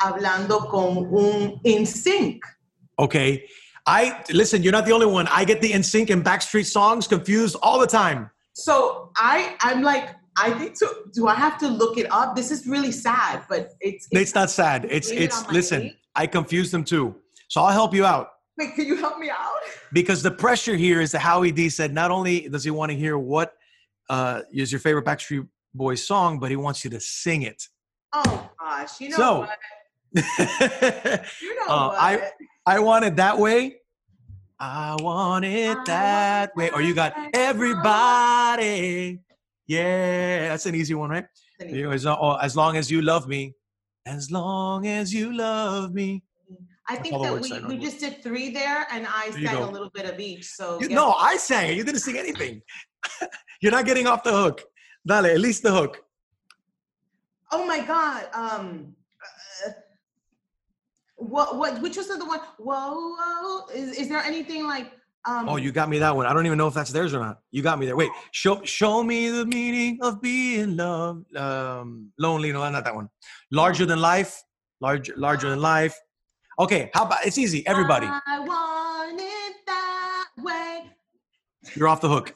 hablando 0.00 0.68
con 0.70 1.08
un 1.12 1.60
NSYNC. 1.64 2.40
Okay. 2.98 3.46
I 3.86 4.22
listen, 4.32 4.62
you're 4.62 4.72
not 4.72 4.86
the 4.86 4.92
only 4.92 5.06
one. 5.06 5.26
I 5.28 5.44
get 5.44 5.60
the 5.60 5.72
in 5.72 5.82
sync 5.82 6.10
and 6.10 6.24
Backstreet 6.24 6.66
songs 6.66 7.08
confused 7.08 7.56
all 7.62 7.80
the 7.80 7.86
time. 7.86 8.30
So 8.54 9.10
I 9.16 9.56
I'm 9.60 9.82
like 9.82 10.14
I 10.36 10.58
need 10.58 10.74
to 10.76 10.88
do 11.12 11.26
I 11.26 11.34
have 11.34 11.58
to 11.58 11.68
look 11.68 11.98
it 11.98 12.06
up? 12.10 12.36
This 12.36 12.50
is 12.50 12.66
really 12.66 12.92
sad, 12.92 13.42
but 13.48 13.70
it's 13.80 14.06
it's, 14.10 14.20
it's 14.20 14.34
not 14.34 14.50
sad. 14.50 14.86
It's 14.90 15.10
it's 15.10 15.50
listen, 15.50 15.94
I 16.14 16.26
confuse 16.26 16.70
them 16.70 16.84
too. 16.84 17.14
So 17.48 17.62
I'll 17.62 17.72
help 17.72 17.94
you 17.94 18.04
out. 18.04 18.30
Wait, 18.58 18.74
can 18.74 18.86
you 18.86 18.96
help 18.96 19.18
me 19.18 19.30
out? 19.30 19.38
Because 19.92 20.22
the 20.22 20.30
pressure 20.30 20.74
here 20.74 21.02
is 21.02 21.12
that 21.12 21.18
Howie 21.18 21.52
D 21.52 21.68
said 21.68 21.92
not 21.92 22.10
only 22.10 22.48
does 22.48 22.64
he 22.64 22.70
want 22.70 22.90
to 22.92 22.96
hear 22.96 23.18
what 23.18 23.52
uh, 24.08 24.40
is 24.50 24.72
your 24.72 24.78
favorite 24.78 25.04
Backstreet 25.04 25.46
Boys 25.74 26.02
song, 26.06 26.38
but 26.38 26.48
he 26.48 26.56
wants 26.56 26.82
you 26.82 26.90
to 26.92 27.00
sing 27.00 27.42
it. 27.42 27.62
Oh 28.14 28.50
gosh, 28.58 28.98
you 28.98 29.10
know 29.10 29.16
so, 29.16 29.38
what? 29.40 29.58
you 31.42 31.54
know 31.56 31.66
uh, 31.68 31.88
what? 31.88 31.98
I 32.00 32.30
I 32.64 32.78
want 32.78 33.04
it 33.04 33.16
that 33.16 33.38
way. 33.38 33.81
I 34.62 34.94
want 35.00 35.44
it 35.44 35.76
that 35.86 36.54
way. 36.54 36.70
Or 36.70 36.80
you 36.80 36.94
got 36.94 37.14
everybody. 37.34 39.18
Yeah, 39.66 40.50
that's 40.50 40.66
an 40.66 40.76
easy 40.76 40.94
one, 40.94 41.10
right? 41.10 41.24
You 41.66 41.84
know, 41.84 41.90
as, 41.90 42.06
oh, 42.06 42.38
as 42.40 42.54
long 42.54 42.76
as 42.76 42.88
you 42.88 43.02
love 43.02 43.26
me, 43.26 43.54
as 44.06 44.30
long 44.30 44.86
as 44.86 45.12
you 45.12 45.36
love 45.36 45.92
me. 45.92 46.22
I 46.88 46.94
think 46.94 47.20
that 47.20 47.40
we, 47.40 47.76
we 47.76 47.82
just 47.82 47.98
did 47.98 48.22
three 48.22 48.50
there, 48.50 48.86
and 48.92 49.04
I 49.08 49.30
there 49.30 49.46
sang 49.46 49.62
a 49.62 49.70
little 49.70 49.90
bit 49.90 50.04
of 50.08 50.20
each. 50.20 50.46
So 50.46 50.80
you, 50.80 50.88
no, 50.90 51.12
I 51.12 51.36
sang 51.38 51.70
it. 51.70 51.76
You 51.76 51.82
didn't 51.82 52.00
sing 52.00 52.16
anything. 52.16 52.62
You're 53.60 53.72
not 53.72 53.84
getting 53.84 54.06
off 54.06 54.22
the 54.22 54.32
hook. 54.32 54.62
Dale, 55.04 55.26
at 55.26 55.40
least 55.40 55.64
the 55.64 55.72
hook. 55.72 56.04
Oh 57.50 57.66
my 57.66 57.80
God. 57.80 58.28
Um, 58.32 58.94
what 61.28 61.56
what 61.56 61.80
which 61.80 61.96
was 61.96 62.08
the 62.08 62.24
one? 62.24 62.40
Whoa, 62.58 63.16
whoa. 63.18 63.66
Is 63.74 63.98
is 63.98 64.08
there 64.08 64.20
anything 64.20 64.66
like? 64.66 64.92
Um, 65.24 65.48
oh, 65.48 65.56
you 65.56 65.70
got 65.70 65.88
me 65.88 65.98
that 65.98 66.16
one. 66.16 66.26
I 66.26 66.32
don't 66.32 66.46
even 66.46 66.58
know 66.58 66.66
if 66.66 66.74
that's 66.74 66.90
theirs 66.90 67.14
or 67.14 67.20
not. 67.20 67.38
You 67.52 67.62
got 67.62 67.78
me 67.78 67.86
there. 67.86 67.94
Wait, 67.94 68.10
show 68.32 68.60
show 68.64 69.04
me 69.04 69.28
the 69.28 69.46
meaning 69.46 69.98
of 70.02 70.20
being 70.20 70.76
loved. 70.76 71.36
Um, 71.36 72.12
lonely. 72.18 72.50
No, 72.52 72.68
not 72.68 72.84
that 72.84 72.94
one. 72.94 73.08
Larger 73.50 73.86
than 73.86 74.00
life. 74.00 74.42
Larger 74.80 75.14
larger 75.16 75.48
than 75.50 75.60
life. 75.60 75.96
Okay, 76.58 76.90
how 76.92 77.04
about 77.04 77.24
it's 77.24 77.38
easy. 77.38 77.64
Everybody. 77.66 78.06
I 78.06 78.40
want 78.40 79.20
it 79.20 79.56
that 79.66 80.26
way. 80.38 80.90
You're 81.76 81.88
off 81.88 82.00
the 82.00 82.08
hook. 82.08 82.34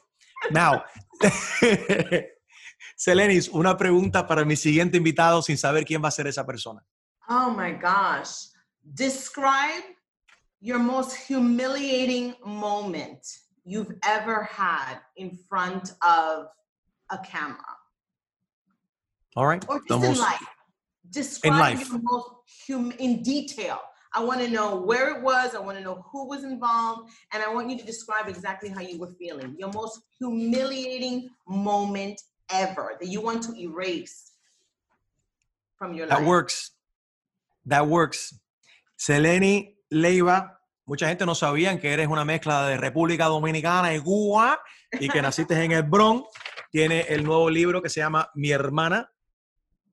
Now, 0.53 0.85
Selenis, 2.97 3.49
una 3.49 3.77
pregunta 3.77 4.27
para 4.27 4.45
mi 4.45 4.57
siguiente 4.57 4.97
invitado 4.97 5.43
sin 5.43 5.59
saber 5.59 5.85
quién 5.85 6.03
va 6.03 6.09
a 6.09 6.13
ser 6.13 6.27
esa 6.27 6.47
persona. 6.47 6.83
Oh 7.29 7.51
my 7.51 7.73
gosh. 7.73 8.49
Describe 8.95 9.83
your 10.61 10.79
most 10.79 11.15
humiliating 11.17 12.35
moment 12.45 13.27
you've 13.65 13.93
ever 14.05 14.45
had 14.45 14.99
in 15.17 15.37
front 15.49 15.93
of 16.07 16.47
a 17.11 17.19
camera. 17.19 17.57
All 19.37 19.47
right. 19.47 19.65
Or 19.69 19.81
just 19.87 20.05
in 20.05 20.19
life. 20.19 20.41
Describe 21.11 21.53
in 21.53 21.59
life. 21.59 21.89
your 21.89 22.01
most 22.03 22.31
hum- 22.67 22.93
in 22.99 23.23
detail. 23.23 23.81
I 24.15 24.25
want 24.25 24.41
to 24.41 24.49
know 24.49 24.77
where 24.77 25.15
it 25.15 25.23
was. 25.23 25.55
I 25.55 25.59
want 25.61 25.77
to 25.77 25.85
know 25.85 26.03
who 26.11 26.27
was 26.27 26.43
involved. 26.43 27.11
And 27.33 27.43
I 27.43 27.53
want 27.53 27.69
you 27.69 27.79
to 27.79 27.85
describe 27.85 28.29
exactly 28.29 28.71
how 28.71 28.81
you 28.81 28.99
were 28.99 29.13
feeling. 29.19 29.55
Your 29.59 29.71
most 29.73 30.01
humiliating 30.19 31.29
moment 31.47 32.21
ever 32.51 32.97
that 32.99 33.09
you 33.09 33.21
want 33.21 33.43
to 33.43 33.55
erase 33.61 34.33
from 35.77 35.93
your 35.93 36.07
That 36.07 36.21
life? 36.21 36.27
works. 36.27 36.71
That 37.67 37.87
works. 37.89 38.33
Seleni 38.97 39.79
Leiva, 39.91 40.61
mucha 40.87 41.09
gente 41.09 41.27
no 41.27 41.35
sabían 41.35 41.79
que 41.79 41.93
eres 41.93 42.09
una 42.09 42.25
mezcla 42.25 42.67
de 42.67 42.77
República 42.77 43.27
Dominicana 43.27 43.95
y 43.95 44.01
Cuba 44.01 44.59
y 44.99 45.09
que 45.09 45.23
naciste 45.23 45.63
en 45.63 45.73
el 45.73 45.83
Bronx. 45.83 46.29
Tiene 46.71 47.01
el 47.03 47.25
nuevo 47.25 47.49
libro 47.51 47.83
que 47.83 47.89
se 47.89 48.01
llama 48.01 48.31
Mi 48.35 48.51
hermana, 48.51 49.11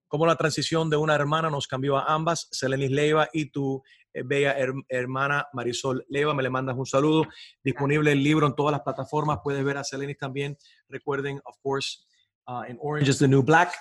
cómo 0.08 0.26
la 0.26 0.36
transición 0.36 0.90
de 0.90 0.98
una 0.98 1.16
hermana 1.16 1.50
nos 1.50 1.68
cambió 1.68 1.98
a 1.98 2.14
ambas, 2.14 2.48
Seleni 2.52 2.88
Leiva 2.90 3.30
y 3.34 3.52
tu 3.52 3.82
eh, 4.14 4.22
bella 4.24 4.58
her- 4.58 4.84
hermana 4.90 5.48
Marisol 5.54 6.06
Leiva. 6.10 6.34
Me 6.34 6.44
le 6.44 6.50
mandas 6.50 6.76
un 6.78 6.86
saludo. 6.86 7.26
Disponible 7.64 8.12
el 8.12 8.24
libro 8.24 8.48
en 8.48 8.56
todas 8.56 8.72
las 8.72 8.82
plataformas. 8.82 9.40
Puedes 9.44 9.64
ver 9.64 9.78
a 9.78 9.84
Seleni 9.84 10.16
también. 10.16 10.58
Recuerden, 10.88 11.42
of 11.46 11.56
course, 11.62 12.06
uh, 12.48 12.64
in 12.70 12.78
Orange 12.82 13.10
is 13.10 13.18
the 13.20 13.28
New 13.28 13.42
Black, 13.44 13.74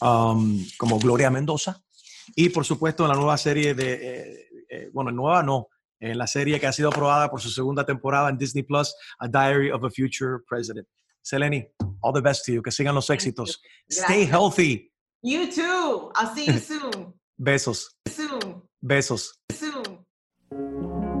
um, 0.00 0.64
como 0.78 0.98
Gloria 0.98 1.30
Mendoza. 1.30 1.82
Y 2.34 2.48
por 2.48 2.64
supuesto, 2.64 3.04
en 3.04 3.10
la 3.10 3.14
nueva 3.14 3.36
serie 3.38 3.74
de, 3.74 3.92
eh, 3.92 4.48
eh, 4.68 4.90
bueno, 4.92 5.10
nueva 5.10 5.42
no, 5.42 5.68
en 6.00 6.18
la 6.18 6.26
serie 6.26 6.60
que 6.60 6.66
ha 6.66 6.72
sido 6.72 6.88
aprobada 6.88 7.30
por 7.30 7.40
su 7.40 7.50
segunda 7.50 7.84
temporada 7.84 8.28
en 8.28 8.38
Disney 8.38 8.62
Plus, 8.64 8.94
A 9.18 9.28
Diary 9.28 9.70
of 9.70 9.84
a 9.84 9.90
Future 9.90 10.38
President. 10.48 10.86
Seleni, 11.22 11.66
all 12.02 12.12
the 12.12 12.20
best 12.20 12.44
to 12.46 12.52
you. 12.52 12.62
Que 12.62 12.70
sigan 12.70 12.94
los 12.94 13.10
éxitos. 13.10 13.60
Stay 13.90 14.24
healthy. 14.26 14.92
You 15.22 15.50
too. 15.50 16.12
I'll 16.14 16.32
see 16.34 16.46
you 16.46 16.58
soon. 16.60 17.14
Besos. 17.36 17.96
soon. 18.08 18.62
Besos. 18.80 19.32
Soon. 19.52 19.65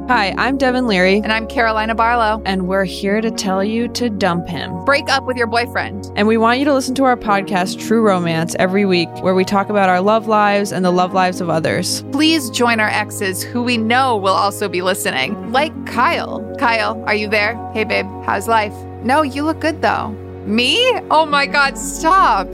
Hi, 0.08 0.32
I'm 0.38 0.56
Devin 0.56 0.86
Leary. 0.86 1.16
And 1.16 1.32
I'm 1.32 1.48
Carolina 1.48 1.92
Barlow. 1.92 2.40
And 2.46 2.68
we're 2.68 2.84
here 2.84 3.20
to 3.20 3.28
tell 3.28 3.64
you 3.64 3.88
to 3.88 4.08
dump 4.08 4.46
him. 4.46 4.84
Break 4.84 5.08
up 5.08 5.24
with 5.24 5.36
your 5.36 5.48
boyfriend. 5.48 6.12
And 6.14 6.28
we 6.28 6.36
want 6.36 6.60
you 6.60 6.64
to 6.66 6.72
listen 6.72 6.94
to 6.94 7.02
our 7.02 7.16
podcast, 7.16 7.84
True 7.84 8.02
Romance, 8.02 8.54
every 8.60 8.84
week, 8.84 9.08
where 9.20 9.34
we 9.34 9.44
talk 9.44 9.68
about 9.68 9.88
our 9.88 10.00
love 10.00 10.28
lives 10.28 10.70
and 10.70 10.84
the 10.84 10.92
love 10.92 11.12
lives 11.12 11.40
of 11.40 11.50
others. 11.50 12.04
Please 12.12 12.50
join 12.50 12.78
our 12.78 12.88
exes 12.88 13.42
who 13.42 13.64
we 13.64 13.78
know 13.78 14.16
will 14.16 14.32
also 14.32 14.68
be 14.68 14.80
listening, 14.80 15.50
like 15.50 15.72
Kyle. 15.86 16.54
Kyle, 16.56 17.02
are 17.04 17.14
you 17.16 17.28
there? 17.28 17.56
Hey, 17.74 17.82
babe, 17.82 18.06
how's 18.24 18.46
life? 18.46 18.74
No, 19.02 19.22
you 19.22 19.42
look 19.42 19.58
good 19.58 19.82
though. 19.82 20.10
Me? 20.46 20.78
Oh 21.10 21.26
my 21.26 21.46
God, 21.46 21.76
stop. 21.76 22.46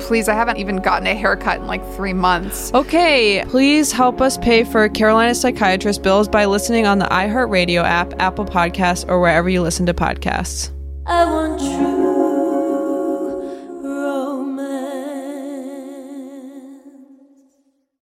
Please, 0.00 0.28
I 0.28 0.34
haven't 0.34 0.56
even 0.58 0.76
gotten 0.76 1.06
a 1.06 1.14
haircut 1.14 1.60
in 1.60 1.66
like 1.66 1.84
three 1.94 2.12
months. 2.12 2.72
Okay, 2.74 3.44
please 3.48 3.92
help 3.92 4.20
us 4.20 4.38
pay 4.38 4.64
for 4.64 4.88
Carolina's 4.88 5.40
psychiatrist 5.40 6.02
bills 6.02 6.28
by 6.28 6.44
listening 6.46 6.86
on 6.86 6.98
the 6.98 7.06
iHeartRadio 7.06 7.82
app, 7.82 8.14
Apple 8.20 8.44
Podcasts, 8.44 9.08
or 9.08 9.20
wherever 9.20 9.48
you 9.48 9.62
listen 9.62 9.86
to 9.86 9.94
podcasts. 9.94 10.70
I 11.06 11.24
want 11.24 11.58
true 11.58 12.07